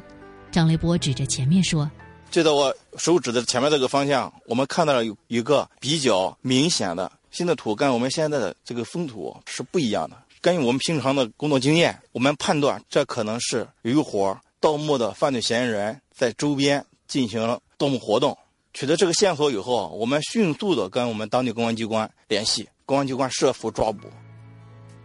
[0.50, 1.90] 张雷波指着前面说
[2.36, 18.36] ：“就在我手指的前面这个方向，我们看到了有一个比较明显的新的土，跟我们现在的这个封土是不一样的。”根据我们平常的工作经验，我们判断这可能是有一伙盗墓的犯罪嫌疑人在周边进行了盗墓活动。
[18.74, 24.08] 取得这个线索以后，我们迅速的跟我们当地公安机关联系，公安机关设伏抓捕。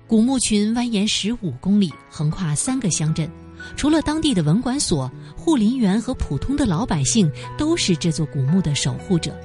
[0.05, 3.31] 古墓群蜿蜒十五公里，横跨三个乡镇，
[3.75, 9.35] 除了当地的文管所、护林员和普通的老百姓，都是这座古墓的守护者。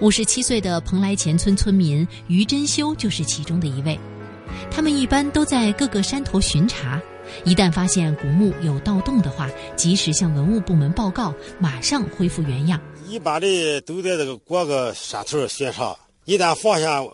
[0.00, 3.98] 五十七岁的蓬莱前村村民于珍修就是其中的一位。
[4.70, 7.00] 他们一般都在各个山头巡查，
[7.44, 12.80] 一旦发现古墓有盗洞的话，及时向文物部门报告，马上恢复原样。
[13.08, 17.04] 一般的都在这个各个山头巡查，一旦发现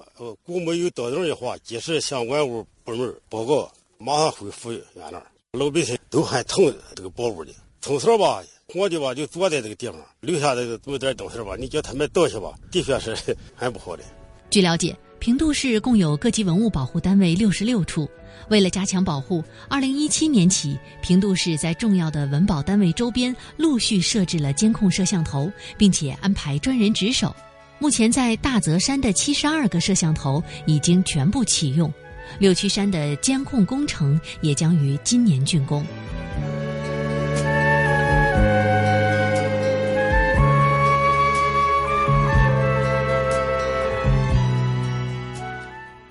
[0.45, 5.23] 古墓有盗洞的话，及时向文物部门报告，马上恢复原样。
[5.55, 8.43] 老百姓都很疼这个宝物的，从小吧，
[8.75, 13.17] 我的吧就坐在这个地方，留下这个这么点东西吧，你叫他们倒下吧，的确是
[13.55, 14.03] 很不好的。
[14.51, 14.95] 据了解。
[15.21, 18.07] 平度市共有各级文物保护单位六十六处。
[18.51, 27.35] 为了加强保护，二零一七年起，平度市在重要的文保单位周边陆续设置了监控摄像头，并且安排专人值守。
[27.79, 31.91] 目前，在大泽山的七十二个摄像头已经全部启用，
[32.39, 35.85] 六曲山的监控工程也将于今年竣工。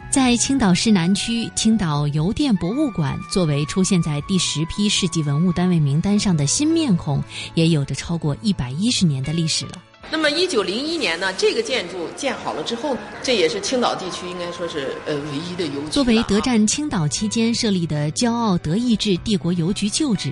[0.10, 7.22] 在青岛市南区，青岛邮电博物馆作为出现在第十批市级文物单位名单上的新面孔，
[7.56, 9.72] 也有着超过一百一十年的历史了。
[10.12, 15.90] 那么，一九零一年呢，这个建筑建好了之后，这也是青岛地区应该说是呃唯一的邮局。
[15.90, 20.32] 作为德占青岛期间设立的骄傲德意志帝国邮局旧址，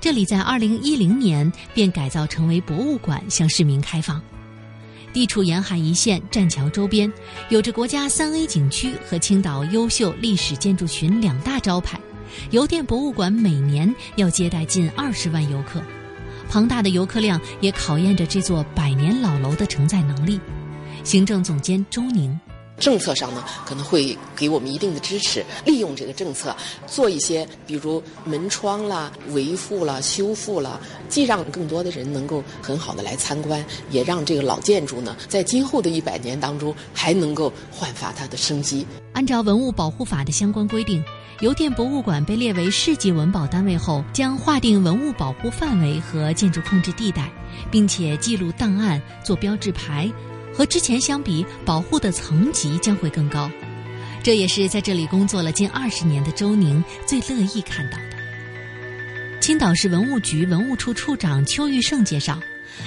[0.00, 4.20] 这里在二零一零年便改造成为博物馆，向市民开放。
[5.14, 7.10] 地处沿海一线，栈桥周边，
[7.48, 11.98] 有着国家三 A 景区和青岛优秀历史建筑群两大招牌。
[12.50, 15.82] 邮电博物馆每年要接待近二十万游客，
[16.52, 20.38] 庞大的游客量也考验着这座百年老楼的承载能力。
[21.02, 22.38] 行政总监周宁。
[22.82, 38.84] 政策上呢，可能会给我们一定的支持，利用这个政策做一些，比如门窗啦、维护啦、修复啦，既让更多的人能够很好的来参观，也让这个老建筑呢，在今后的一百年当中还能够焕发它的生机。
[39.12, 41.00] 按照文物保护法的相关规定，
[41.38, 47.30] 邮电博物馆被列为市级文保单位后，将划定文物保护范围和建筑控制地带，
[47.70, 50.10] 并且记录档案、做标志牌。
[50.54, 53.50] 和之前相比，保护的层级将会更高，
[54.22, 59.40] 这也是在这里工作了近二十年的周宁最乐意看到的。
[59.40, 62.38] 青岛市文物局文物处处长邱玉胜介绍，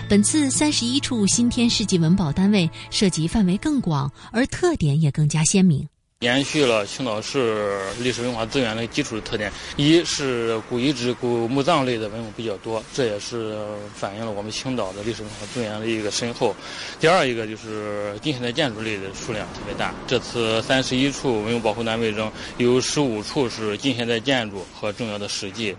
[0.07, 5.85] 本次三十一处新添世纪文保单位涉及范围更广，而特点也更加鲜明。
[6.21, 13.55] 延续了青岛市历史文化资源的基础的特点，一是古遗址、古墓葬类的文物比较多，这也是
[13.93, 16.55] 反映了我们青岛的历史文化资源的一个深厚。
[17.01, 25.75] 第二一个就是近现代建筑类的数量特别大，这次三十一处文物保护单位中有十五处是近现代建筑和重要的史迹。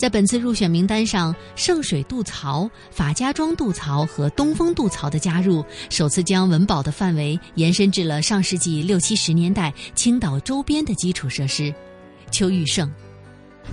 [0.00, 11.70] 在本次入选名单上，圣水渡槽、法家庄渡槽和东风渡槽的加入，首次将文保的范围延伸至了上世纪六七十年代青岛周边的基础设施。
[12.30, 12.90] 邱玉胜，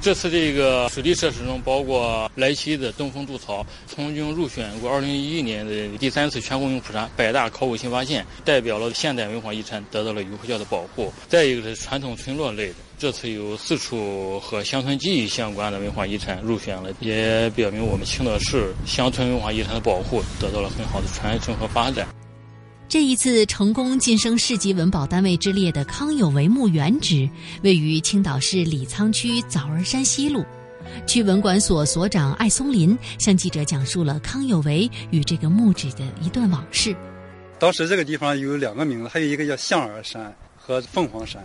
[0.01, 11.11] 这次这个水利设施中包括莱西的东风渡槽，曾经入选过二零一一年的第三次全国性普查百大考古新发现，代表了现代文化遗产得到了有效的保护。
[11.27, 12.75] 再一个是传统村落类的。
[12.99, 22.07] 这次有四处和乡村记忆相关的文化遗产入选了，也表明我们青岛市乡村文化遗产的保护得到了很好的传承和发展。
[22.89, 27.29] 这一次成功晋升市级文保单位之列的康有为墓原址，
[27.61, 30.45] 位于青岛市李沧区枣儿山西路。
[31.05, 36.95] 区文管所所长艾松林向记者讲述了康有为与这个墓址的一段往事。
[37.59, 41.43] 当时这个地方有两个名字，还有一个叫象儿山和凤凰山。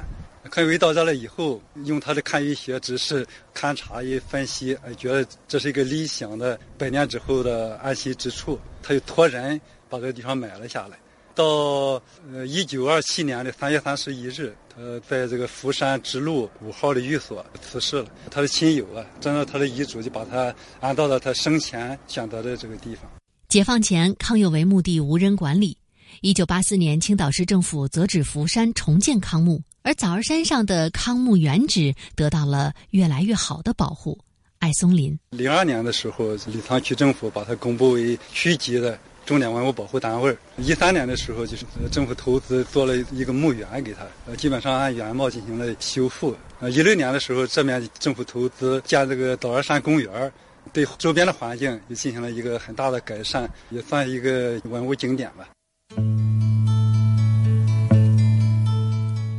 [0.48, 10.96] 康有为到这了以后，用他的堪舆学知识勘察一分析，哎，觉得这是一个理想的百年之后的安息之处，他就托人把这个地方买了下来。
[11.34, 18.08] 到呃一九二七年的三月三十一日，他在这个福山支路五号的寓所辞世了。
[18.30, 23.10] 他的亲友啊，按照他的遗嘱，就把他安到了他生前选择的这个地方。
[23.48, 25.76] 解放前，康有为墓地无人管理。
[26.20, 29.62] 一九八四年，青岛市政府择址福山重建康墓。
[29.82, 34.18] 而枣儿山上的康墓原址得到了越来越好的保护。
[34.58, 38.96] 艾松林，零二年的时候，李沧区政府把它公布为区级的
[39.32, 40.36] 重点文物保护单位。
[40.58, 46.36] 一三年的时候，就是政府投资做了一个墓园给他，呃，基本上按原貌进行了修复。
[46.60, 50.30] 呃，一六年的时候，这面政府投资建这个枣儿山公园，
[50.70, 55.48] 对周边的环境也进行了一个很大的改善，也算一个文物景点吧。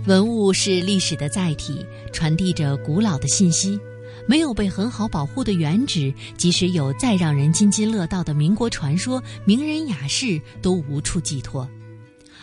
[0.08, 3.80] 文物是历史的载体，传递着古老的信息。
[4.28, 11.68] 没有被很好保护的原址，即使有再让人津津乐道的民国传说、名人雅士，都无处寄托。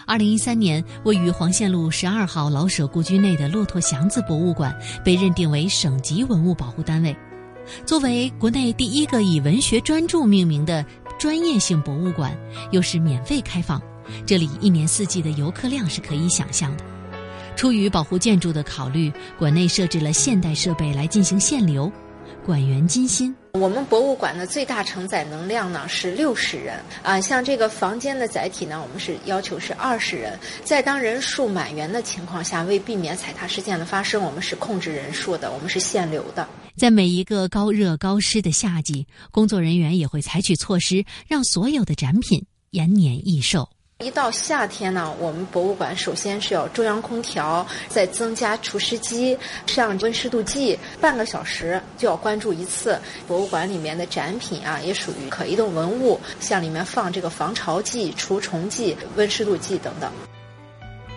[0.07, 7.15] 二零一三年，位于黄线路十二号老舍故居内的骆驼祥子博物馆被认定为省级文物保护单位。
[7.87, 10.85] 作为国内第一个以文学专著命名的
[11.19, 12.37] 专业性博物馆，
[12.73, 13.81] 又是免费开放，
[14.27, 16.85] 这里一年四季的游客量是可以想象的。
[17.61, 21.93] 出于保护建筑的考虑，馆内设置了现代设备来进行限流。
[22.43, 23.37] 馆员金鑫。
[23.53, 30.39] 我们博物馆的最大承载能量呢是六十人啊，像这个房间的载体呢，我们是要求是二十人。
[30.65, 36.49] 在当人数满员的情况下，为避免踩踏事件的发生，我们是控制人数的，我们是限流的。
[36.79, 43.69] 在每一个高热高湿的夏季，工作人员也会采取措施，让所有的展品延年益寿。
[44.03, 49.37] 一到夏天呢，我们博物馆首先是要中央空调，再增加除湿机，
[49.67, 52.99] 上温湿度计，半个小时就要关注一次。
[53.29, 60.11] 博物馆里面的展品啊，也属于可移动文物，像里面放这个防潮剂、除虫剂、温湿度计等等。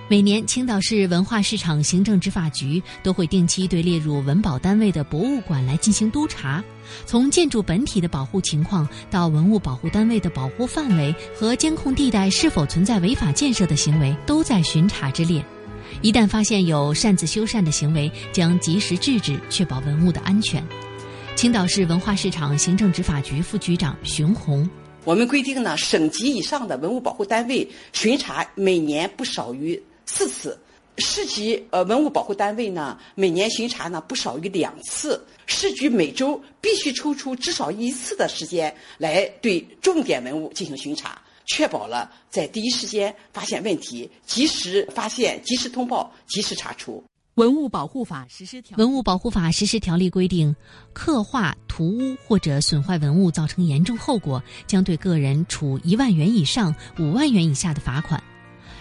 [0.10, 6.62] 每年，青岛市文化市场行政执法局都会定期对列入文保单位的博物馆来进行督查，
[7.06, 15.44] 从建筑本体的保护情况到文物保护单位的保护范围和监控地带是否存在违法建设的行为，都在巡查之列。
[16.02, 20.62] 一旦发现有擅自修缮的行为，将及时制止，确保文物的安全。
[21.34, 24.70] 青岛市文化市场行政执法局副局长熊红。
[25.06, 29.82] 我们规定呢，省级以上的文物保护单位巡查每年不少于。
[30.06, 30.60] 四次，
[30.98, 35.24] 市级呃文物保护单位呢，每年巡查呢不少于两次。
[35.46, 47.04] 市局每周必须抽出至少一次的时间来对重点文物进行巡查，确保了在第一时间发现问题，及时发现、及时通报、及时查处。
[47.36, 50.56] 文物保护法实施条文物保护法实施条例规定，
[50.94, 58.24] 刻画、涂污或者损坏文物造成严重后果，将对个人处一万元以上五万元以下的罚款。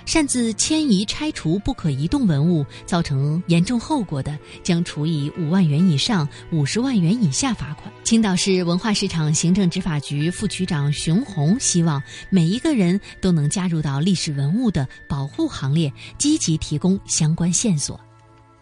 [0.04, 7.92] 擅自迁移、拆除不可移动文物，造成严重后果的，将处以五万元以上五十万元以下罚款。
[8.04, 17.98] 青岛市文化市场行政执法局副局长熊红希望每一个人都能加入到历史文物的保护行列，积极提供相关线索。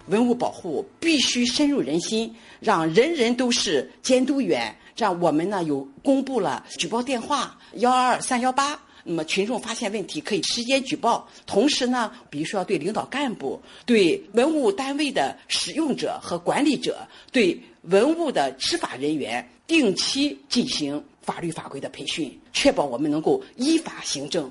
[0.07, 4.75] 文物保护必须深入人心，让人人都是监督员。
[4.97, 8.79] 这样，我们呢有公布了举报电话幺二二三幺八。
[9.05, 24.51] 那么群众发现问题可以直接举报，同时呢，比如说对领导干部、对文物单位的使用者和管理者、对文物的执法人员定期进行法律法规的培训，确保我们能够依法行政。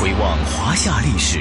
[0.00, 1.38] 回望华夏历史，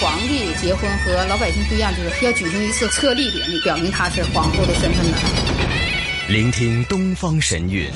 [0.00, 5.18] 皇帝结婚和老百姓不一样，就是要举行一次册立典礼，表明他是皇后的身份的。
[6.28, 7.90] 聆听东方神韵。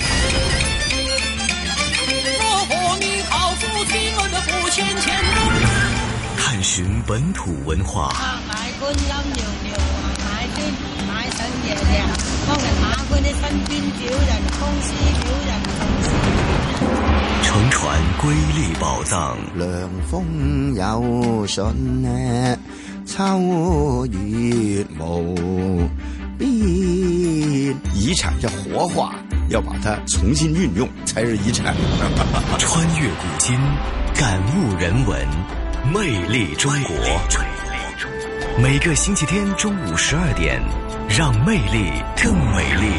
[6.39, 8.13] 探寻本土文化，
[17.43, 19.39] 乘船瑰丽宝藏。
[19.55, 21.65] 凉风有信
[22.03, 22.59] 呢，
[23.07, 25.89] 秋月无
[26.39, 26.51] 边。
[27.95, 29.15] 遗产要活化，
[29.49, 31.75] 要把它重新运用，才是遗产。
[32.59, 33.59] 穿越古今，
[34.15, 35.27] 感悟人文。
[35.95, 36.97] 魅力中国，
[38.61, 40.61] 每个星期天中午十二点，
[41.09, 42.91] 让魅力更美丽。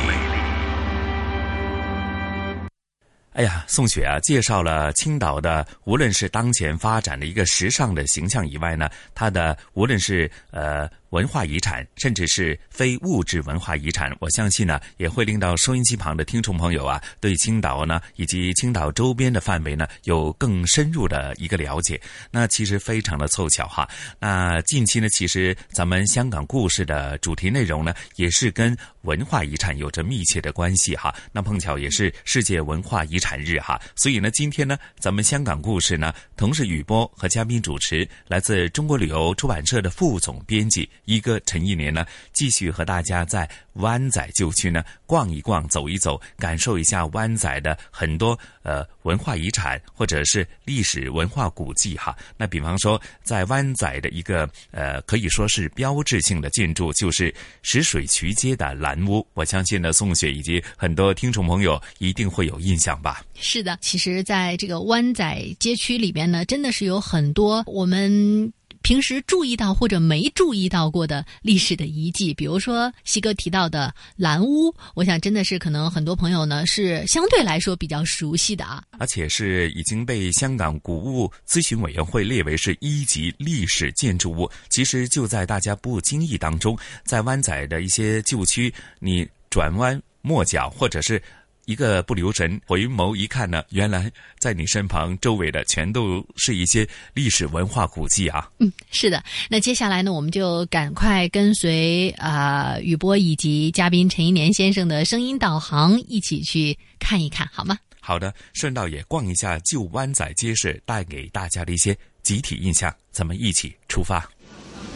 [3.34, 22.00] 哎呀，宋雪啊，介绍了青岛的，无论是当前发展的一个时尚的形象以外呢，它的无论是呃文化遗产，甚至是非物质文化遗产，我相信呢，也会令到收音机旁的听众朋友啊，对青岛呢以及青岛周边的范围呢有更深入的一个了解。
[22.30, 23.88] 那其实非常的凑巧哈。
[24.20, 31.16] 那近期呢，其实咱们香港故事的主题内容呢，也是跟文化遗产有着密切的关系哈。
[31.32, 33.38] 那碰巧也是世界文化遗产。
[33.38, 52.16] 日哈，所以呢，今天呢，咱们香港故事呢，同时雨波和嘉宾主持，来自中国旅游出版社的副总编辑一哥陈一年呢，继续和大家在湾仔旧区呢逛一逛、走一走，感受一下湾仔的很多呃文化遗产或者是历史文化古迹哈。
[52.36, 59.26] 那比方说，在湾仔的一个呃可以说是标志性的建筑，就是石水渠街的蓝屋。
[59.34, 63.24] 我相信呢，宋雪以及很多听众朋友一定会有印象吧。
[63.34, 68.52] 是的，其实，在这个湾仔街区里边呢，真的是有很多我们
[68.88, 72.34] 平时注意到或者没注意到过的历史的遗迹。
[72.34, 78.82] 比如说，西哥提到的蓝屋，我想真的是可能很多朋友呢是相对来说比较熟悉的啊。
[78.98, 84.50] 而且是已经被香港古物咨询委员会列为是一级历史建筑物。
[84.70, 91.22] 其实就在大家不经意当中，在湾仔的一些旧区，你转弯抹角或者是。
[91.68, 94.10] 一个不留神，回眸一看呢，原来
[94.40, 98.50] 在你身旁周围的全都是一些历史文化古迹啊。
[98.60, 99.22] 嗯，是的。
[99.50, 107.78] 那接下来呢，我们就赶快跟随啊雨波以及嘉宾陈一年先生的声音导航，一起去看一看，好吗？
[108.00, 111.94] 好的，顺道也逛一下旧湾仔街市，带给大家的一些
[112.24, 112.96] 集体印象。
[113.12, 114.26] 咱们一起出发。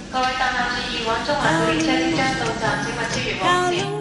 [0.09, 4.00] 各位乘客注意，往中环列車即將到站，請勿超越黃線。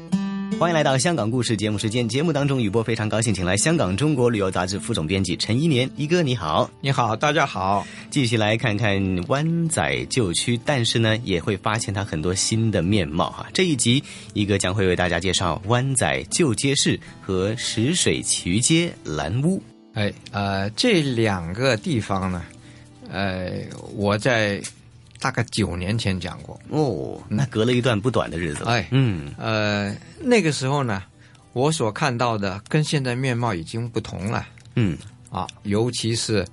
[0.61, 2.07] 欢迎来到香港故事节目时间。
[2.07, 7.83] 节目当中，雨波非常高兴，请来香港中国旅游杂志副总编辑陈一年一哥，你好，你好，大家好。
[8.11, 13.47] 继续来看看湾仔旧区，但是呢，也会发现它很多新的面貌哈。
[13.51, 14.03] 这一集，
[14.35, 19.59] 一哥将会为大家介绍湾仔旧街市和石水渠街蓝屋。
[19.95, 22.43] 哎，呃，这两个地方呢，
[23.09, 23.51] 呃，
[23.95, 24.61] 我在
[25.21, 28.71] 大概九年前讲过哦，那隔了一段不短的日子了。
[28.71, 31.03] 哎，嗯，呃，那个时候呢，
[31.53, 34.45] 我所看到的跟现在面貌已经不同了。
[34.75, 34.97] 嗯，
[35.29, 36.45] 啊，尤其是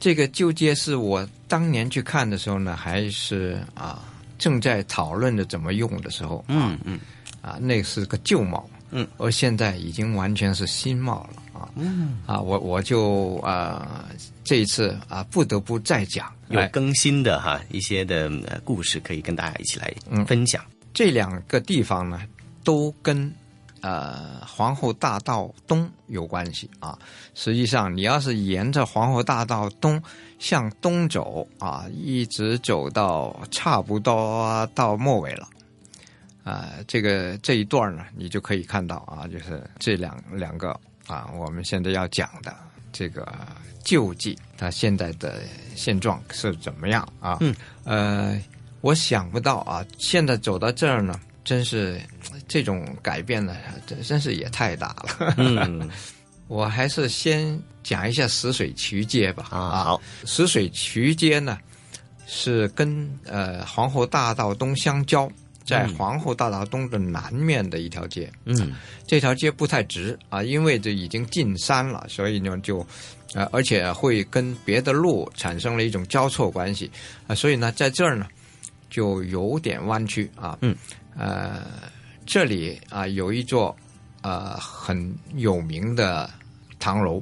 [0.00, 4.02] 这个旧街市，我当年去看的时候呢，还是啊
[4.38, 6.42] 正在讨论着怎么用的时候。
[6.48, 6.98] 嗯嗯，
[7.42, 8.68] 啊，那是个旧貌。
[8.92, 11.45] 嗯，而现在已经完全是新貌了啊！
[11.76, 14.06] 嗯啊，我我就啊、
[14.42, 20.64] 这一次啊不得不再讲哎有更新的哈一些的呃故事可以跟大家一起来嗯分享。
[20.94, 22.22] 这两个地方呢，
[22.64, 23.30] 都跟
[23.82, 26.98] 呃皇后大道东有关系啊。
[27.34, 30.02] 实际上，你要是沿着皇后大道东
[30.38, 35.46] 向东走啊，一直走到差不多到末尾了。
[36.44, 42.54] 啊、这个这一段呢，你就可以看到啊，就是这两两个啊，我们现在要讲的
[42.92, 43.26] 这个
[43.84, 45.42] 救济，它现在的
[45.74, 47.38] 现状是怎么样啊？
[47.40, 47.54] 嗯，
[47.84, 48.40] 呃，
[48.80, 52.00] 我想不到啊，现在走到这儿呢，真是
[52.48, 55.34] 这种改变呢，真真是也太大了。
[55.36, 55.88] 嗯，
[56.48, 59.46] 我还是先讲一下石水渠街吧。
[59.50, 61.58] 啊好，石水渠街呢
[62.26, 65.30] 是跟呃皇后大道东相交，
[65.66, 68.30] 在嗯皇后大道东的南面的一条街。
[68.44, 68.72] 嗯
[69.06, 72.86] 这条街不太直啊，因为这已经进山了，所以呢就，
[73.34, 76.90] 呃，而且会跟别的路产生了一种交错关系
[77.26, 78.26] 啊，所以呢在这儿呢
[78.88, 80.56] 就有点弯曲啊。
[80.62, 80.74] 嗯，
[81.16, 81.62] 呃，
[82.24, 83.76] 这里啊有一座
[84.22, 86.30] 呃很有名的
[86.78, 87.20] 唐楼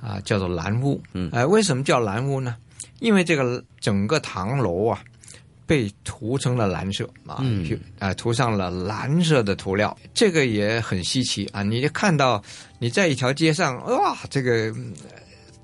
[0.00, 1.02] 啊，叫做蓝屋。
[1.12, 2.56] 嗯呃，为什么叫蓝屋呢？
[3.00, 5.02] 因为这个整个唐楼啊。
[5.70, 7.64] 被涂成了蓝色啊，嗯。
[7.64, 11.62] 就啊、涂上了蓝色的涂料，这个也很稀奇啊！
[11.62, 12.42] 你就看到
[12.80, 14.92] 你在一条街上，哇，这个嗯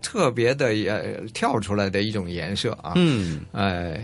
[0.00, 3.98] 特别的呃跳出来的一种颜色啊，嗯，呃，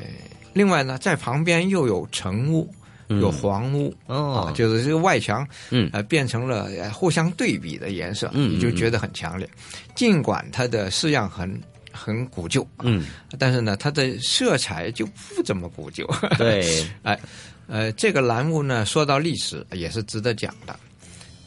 [0.53, 2.69] 另外呢，在旁边又有橙屋，
[3.07, 4.49] 有黄屋，哦。
[4.49, 5.89] 啊，就是这个外墙，嗯。
[5.93, 9.49] 呃，变成了呃互相对比的颜色，嗯你就觉得很强烈。
[9.95, 11.49] 尽管它的式样很
[11.93, 13.05] 很古旧，嗯，
[13.38, 16.09] 但是呢，它的色彩就不怎么古旧。
[16.38, 17.18] 对，哎，
[17.66, 20.74] 呃，这个栏目呢，说到历史也是值得讲的。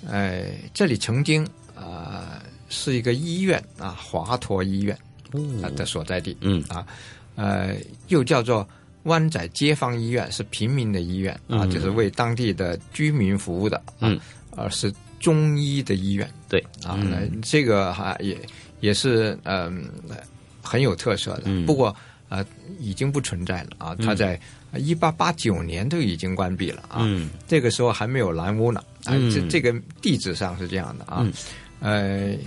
[0.07, 1.43] 呃，这里曾经
[1.75, 4.97] 啊、呃是一个医院啊，华佗医院
[5.61, 6.63] 啊的所在地，嗯。
[6.67, 6.85] 啊，
[7.35, 7.75] 呃，
[8.07, 8.67] 又叫做
[9.03, 11.69] 湾仔街坊医院，是平民的医院啊，嗯。
[11.69, 14.19] 就是为当地的居民服务的，啊、嗯，
[14.55, 16.59] 而是中医的医院，对。
[16.83, 16.99] 啊，
[17.43, 18.35] 这个哈、也
[18.79, 19.87] 也是嗯、
[20.66, 21.66] 很有特色的，嗯。
[21.66, 21.95] 不过
[22.30, 22.43] 呃
[22.80, 24.39] 已经不存在了啊，它嗯在
[24.74, 27.30] 一八八九年都已经关闭了啊，嗯。
[27.47, 29.32] 这个时候还没有蓝屋呢，啊，嗯。
[29.32, 31.34] 这这个地址上是这样的啊，嗯。
[31.80, 32.38] 呃，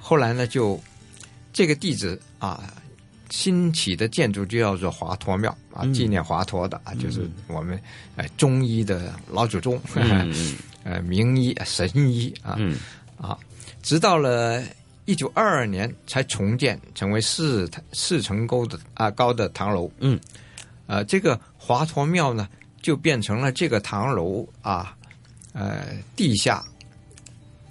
[0.00, 0.78] 后来呢就
[1.52, 2.74] 这个地址啊。
[3.30, 5.92] 新起的建筑就叫做华佗庙啊，嗯。
[5.92, 7.78] 纪念华佗的啊，就是我们
[8.16, 9.78] 呃中医的老祖宗，
[10.82, 12.78] 呃名医神医啊，嗯。
[13.20, 13.36] 啊，
[13.82, 14.62] 直到了
[15.08, 19.90] 一九二二年才重建，成为四四层高的啊高的唐楼。
[20.00, 20.20] 嗯，
[20.86, 22.46] 呃，这个华佗庙呢，
[22.82, 24.94] 就变成了这个唐楼啊，
[25.54, 26.62] 呃，地下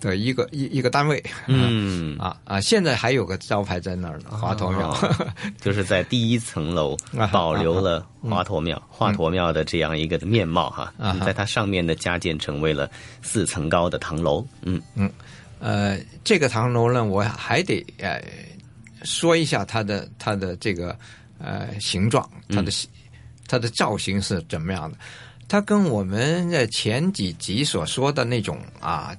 [0.01, 1.23] 的一个一一个单位。
[1.45, 4.89] 嗯 啊啊，现在还有个招牌在那儿呢，华佗庙。
[4.89, 5.25] 哦
[5.61, 12.89] 就是在第一层楼啊保留了华佗庙，华佗庙的这样一个面貌哈，啊哈在它上面呢加建成为了
[13.21, 14.43] 四层高的唐楼。
[14.63, 15.07] 嗯嗯，
[15.59, 18.23] 呃，这个唐楼呢，我还得呃
[19.03, 20.97] 说一下它的它的这个
[21.39, 22.71] 呃形状，它的、
[23.47, 24.97] 它的造型是怎么样的。
[25.47, 29.15] 它跟我们在前几集所说的那种啊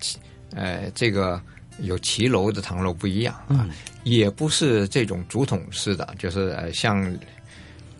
[0.51, 1.41] 呃，这个
[1.81, 3.67] 有骑楼的唐楼不一样啊，
[4.05, 7.19] 也不是这种竹筒式的，就是呃像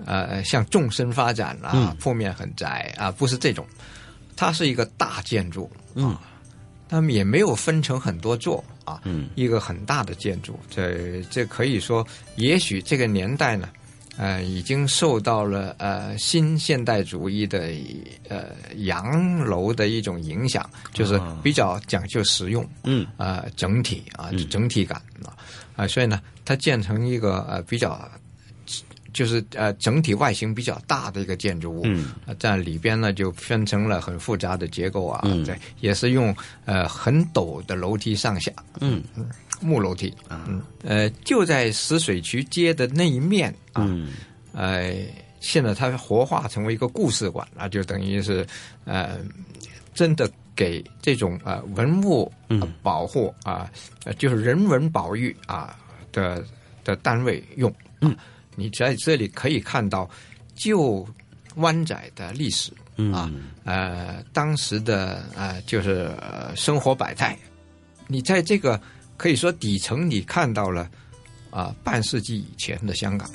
[0.05, 1.97] 呃像纵深发展啊，嗯。
[1.99, 3.67] 铺面很窄啊，不是这种，
[4.37, 6.17] 它是一个大建筑嗯
[6.89, 9.29] 啊，他们也没有分成很多座啊，嗯。
[9.35, 13.69] 一个很大的建筑，这这可以说，也许这个年代呢。
[14.21, 17.71] 呃，已经受到了呃新现代主义的
[18.29, 18.47] 呃
[18.79, 25.39] 洋楼的一种影响，就是比较讲究实用，嗯，呃整体啊、整体感啊，
[25.77, 28.11] 啊、所以呢，它建成一个呃比较
[29.19, 32.13] 就是呃整体外形比较大的一个建筑物，嗯。
[32.25, 35.45] 呃在里边呢就分成了很复杂的结构啊，嗯。
[35.45, 36.33] 对，也是用
[36.67, 39.03] 呃很陡的楼梯上下，嗯。
[39.61, 44.13] 木楼梯，嗯，呃，就在石水渠街的那一面啊，嗯。
[44.53, 44.95] 呃，
[45.41, 48.47] 现在它活化成为一个故事馆啊，就等于是
[48.85, 49.19] 呃，
[49.95, 53.69] 真的给这种呃文物、呃、保护啊、
[54.05, 55.77] 呃，就是人文保育啊
[56.13, 56.45] 的
[56.85, 57.75] 的单位用。
[58.01, 58.17] 嗯，
[58.59, 60.11] 你在这里可以看到
[60.57, 61.07] 旧
[61.55, 62.73] 湾仔的历史
[63.13, 63.31] 啊，
[63.63, 67.39] 呃，当时的呃就是、呃、生活百态。
[68.09, 68.81] 你在这个
[69.17, 70.91] 可以说底层，你看到了
[71.51, 73.31] 啊、半世纪以前的香港。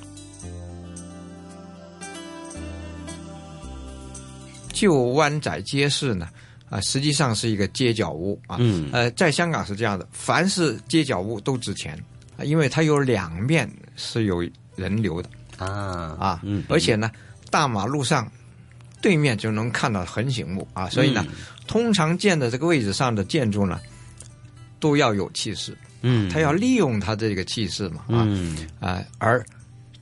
[4.74, 6.28] 旧湾仔街市呢，
[6.69, 8.57] 啊，实际上是一个街角屋啊。
[8.59, 11.97] 嗯呃，在香港是这样的，凡是街角屋都值钱，
[12.36, 14.43] 啊因为它有两面是有
[14.76, 15.30] 人流的。
[15.57, 17.11] 啊啊，嗯而且呢，
[17.51, 18.30] 大马路上
[19.01, 21.36] 对面就能看到横醒目啊，所以呢，嗯。
[21.67, 23.80] 通常建的这个位置上的建筑呢，
[24.80, 26.30] 都要有气势，嗯。
[26.30, 28.57] 它要利用它这个气势嘛啊，嗯。
[28.80, 29.45] 啊，而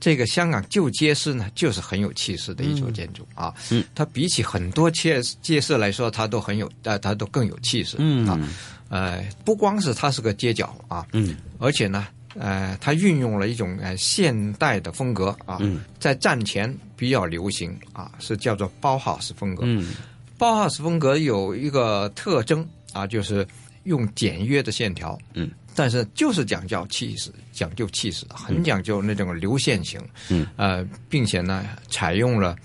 [0.00, 3.54] 这个香港旧街市呢，就是很有气势的一座建筑啊。
[3.70, 7.96] 嗯，它比起很多街街市来说，它都很有，呃，它都更有气势。
[8.00, 8.26] 嗯。
[8.26, 8.40] 啊，
[8.88, 12.08] 呃，不光是它是个街角啊，嗯，而且呢，
[12.38, 15.84] 呃，它运用了一种呃现代的风格啊，嗯。
[15.98, 19.62] 在战前比较流行啊，是叫做包 house 风格。
[19.66, 19.94] 嗯。
[20.38, 23.46] 包 house 风格有一个特征啊，就是
[23.84, 32.56] 用简约的线条，嗯，但是就是讲究气势，讲究气势，很讲究那种流线型，嗯，呃，并且呢，采用了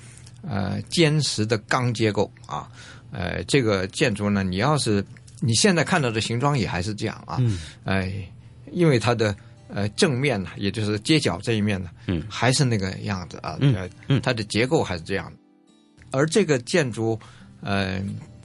[0.42, 2.68] 呃坚实的钢结构啊，
[3.12, 5.06] 呃，这个建筑呢，你要是
[5.40, 8.12] 你现在看到的形状也还是这样啊，嗯，哎、
[8.72, 9.36] 因为它的
[9.70, 12.24] 呃正面呢，也就是街角这一面呢，嗯。
[12.30, 15.38] 还是那个样子啊，嗯它的结构还是这样的，
[16.12, 17.20] 而这个建筑，
[17.62, 18.02] 呃，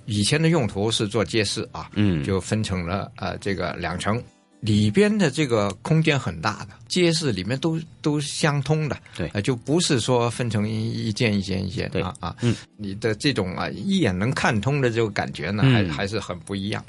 [0.06, 2.22] 以前的用途是做街市啊，嗯。
[2.24, 4.22] 就分成了呃这个两层，
[4.60, 9.28] 里边的这个空间很大的，街市里面都都相通的，对。
[9.32, 15.88] 呃，就不是说分成一一间一间一间对啊啊，嗯，你的这种啊一眼能看通的这个感觉呢，嗯。
[15.88, 16.84] 还还是很不一样。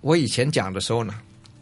[0.00, 1.14] 我以前讲的时候呢，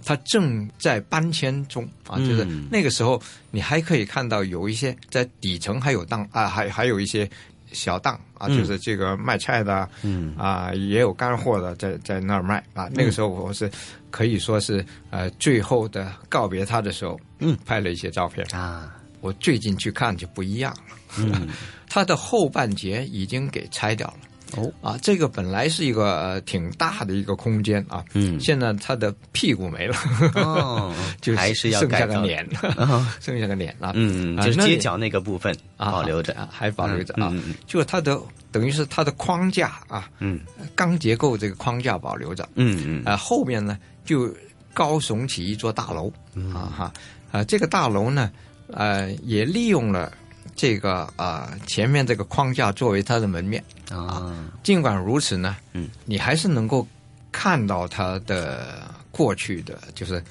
[0.04, 3.20] 它正在搬迁中啊，嗯就是那个时候
[3.50, 7.28] 你还可以看到有一些在底层还有档啊，还还有一些
[7.72, 8.56] 小档啊，嗯。
[8.58, 10.34] 就是这个卖菜的，嗯。
[10.36, 12.88] 啊，也有干货的在在那儿卖啊。
[12.92, 13.70] 那个时候我是
[14.10, 18.46] 可以说是呃最后的告别他的时候，嗯，拍了一些照片。
[18.52, 18.96] 啊。
[19.20, 21.46] 我最近去看就不一样了，嗯，
[21.90, 24.20] 它的后半截已经给拆掉了。
[24.56, 24.72] 哦。
[24.80, 28.38] 啊，这个本来是一个、呃、挺大的一个空间啊，嗯。
[28.40, 29.94] 现在它的屁股没了，
[30.34, 32.46] 哦 就还是要剩下个脸，
[32.76, 33.06] 哦。
[33.20, 38.20] 剩下个脸啊，嗯，就是街角那个部分啊保留着，啊还保留着啊，嗯嗯就是它的
[38.50, 40.40] 等于是它的框架啊，嗯。
[40.74, 43.04] 钢结构这个框架保留着，嗯嗯。
[43.04, 44.34] 啊，后面呢就
[44.72, 46.52] 高耸起一座大楼，嗯。
[46.54, 46.92] 啊哈，
[47.32, 48.30] 啊这个大楼呢，
[48.72, 50.12] 呃也利用了
[50.54, 53.62] 这个啊、前面这个框架作为它的门面。
[53.90, 56.86] 啊，尽管如此呢，嗯，你还是能够
[57.32, 60.22] 看到它的过去的就是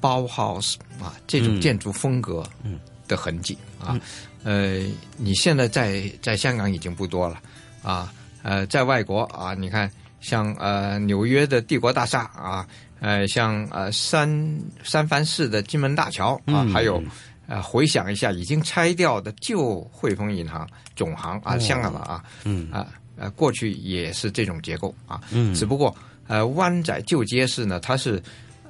[0.00, 2.78] 包 house 啊这种嗯建筑风格嗯。
[3.06, 4.00] 的痕迹啊，
[4.44, 4.82] 呃，
[5.18, 7.38] 你现在在在香港已经不多了
[7.82, 8.10] 啊，
[8.42, 9.90] 呃，在外国啊，你看
[10.22, 12.66] 像呃纽约的帝国大厦啊，
[13.00, 16.72] 呃，像呃三三藩市的金门大桥啊，嗯。
[16.72, 17.02] 还有。
[17.46, 20.66] 呃，回想一下，已经拆掉的旧汇丰银行
[20.96, 21.58] 总行啊，哦。
[21.58, 22.70] 香港的啊，嗯。
[22.70, 22.86] 啊
[23.16, 25.54] 呃，过去也是这种结构啊，嗯。
[25.54, 25.94] 只不过
[26.26, 28.20] 呃，湾仔旧街市呢，它是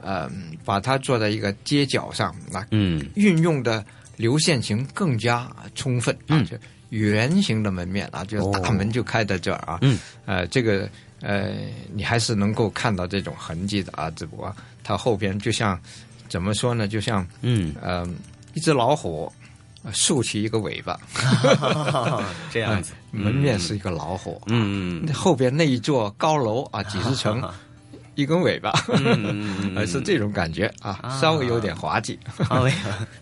[0.03, 0.31] 呃
[0.64, 3.03] 把它做在一个街角上，那嗯。
[3.14, 3.83] 运用的
[4.16, 6.57] 流线型更加充分啊，就
[6.91, 10.87] 圆形的门面啊，就是大门就开在这儿啊，哦嗯，呃，这个
[11.22, 11.55] 呃，
[11.95, 15.81] 你还是能够看到这种痕迹的啊，只不过它后边就像
[16.29, 17.75] 怎么说呢，就像嗯。
[17.81, 18.07] 呃
[18.55, 19.31] 一只老虎。
[19.83, 20.99] 呃竖起一个尾巴，
[22.51, 22.95] 这样子。
[22.95, 27.47] 哎门面是一个老虎，嗯后边那一座高楼啊， 几十层，
[28.15, 32.19] 一根尾巴，嗯呃是这种感觉啊，稍微有点滑稽。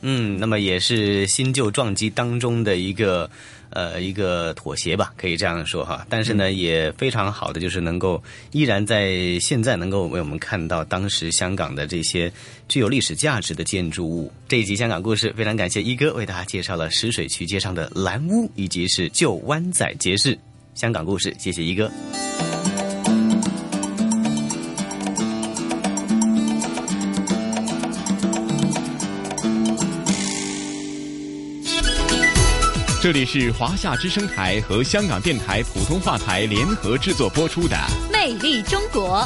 [0.03, 3.29] 嗯，那么也是新旧撞击当中的一个
[3.73, 6.07] 呃一个妥协吧，可以这样说哈。
[6.09, 12.33] 但是呢，也非常好的就是能够依然在现在能够为我们看到当时香港的这些
[12.69, 14.33] 具有历史价值的建筑物。
[14.49, 20.39] 这一集香港故事非常感谢一哥为大家介绍了石水渠街上的蓝屋以及是旧湾仔街市。
[20.75, 21.91] 香港故事，谢谢一哥。
[33.03, 37.75] 这里是华夏之声台和香港电台普通话台联合制作播出的
[38.13, 39.19] 《魅力中国》。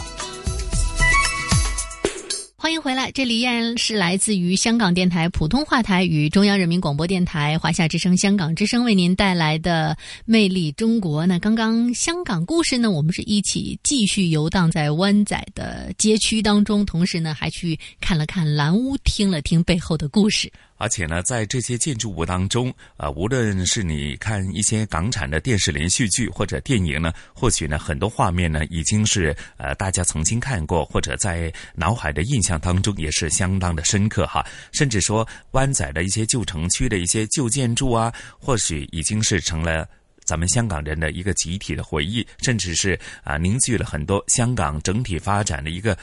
[2.56, 11.24] 欢迎回来，这里依然是来自于香港电台普通话台与中央人民广播电台华夏之声、香港之声为您带来的《魅力中国》。
[11.26, 20.50] 那刚刚香港故事呢，我们是一起继续游荡在湾仔的街区当中，同时呢还去看了看蓝屋，听了听背后的故事。
[20.76, 34.44] 而且呢，在这些建筑物当中，啊、无论是你看一些港产的电视连续剧或者电影呢，或许呢很多画面呢已经是呃大家曾经看过，或者在脑海的印象当中也是相当的深刻哈。
[34.72, 39.88] 甚至说湾仔的一些旧城区的一些旧建筑啊，或许已经是成了。
[40.24, 45.96] 咱们香港人的一个集体的回忆，甚至是啊凝聚了很多香港整体发展的一个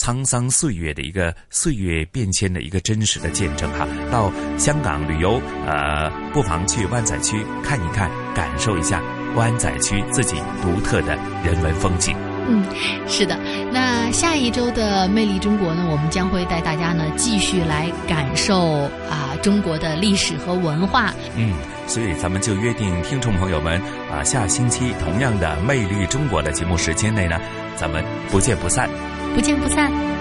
[0.00, 3.86] 沧桑岁月的一个岁月变迁的一个真实的见证哈。
[4.10, 9.02] 到香港旅游，呃，不妨去湾仔区看一看，感受一下
[9.36, 12.16] 湾仔区自己独特的人文风景。
[12.48, 12.64] 嗯，
[13.06, 13.38] 是的。
[13.72, 21.14] 那下一周的《魅力中国》呢，我们将会带大家呢继续来感受啊中国的历史和文化。
[21.36, 21.54] 嗯，
[21.86, 23.80] 所以咱们就约定听众朋友们
[24.10, 27.38] 啊，下星期同样的《魅力中国》的节目时间内呢，
[27.76, 28.88] 咱们不见不散。
[29.34, 30.19] 不见不散。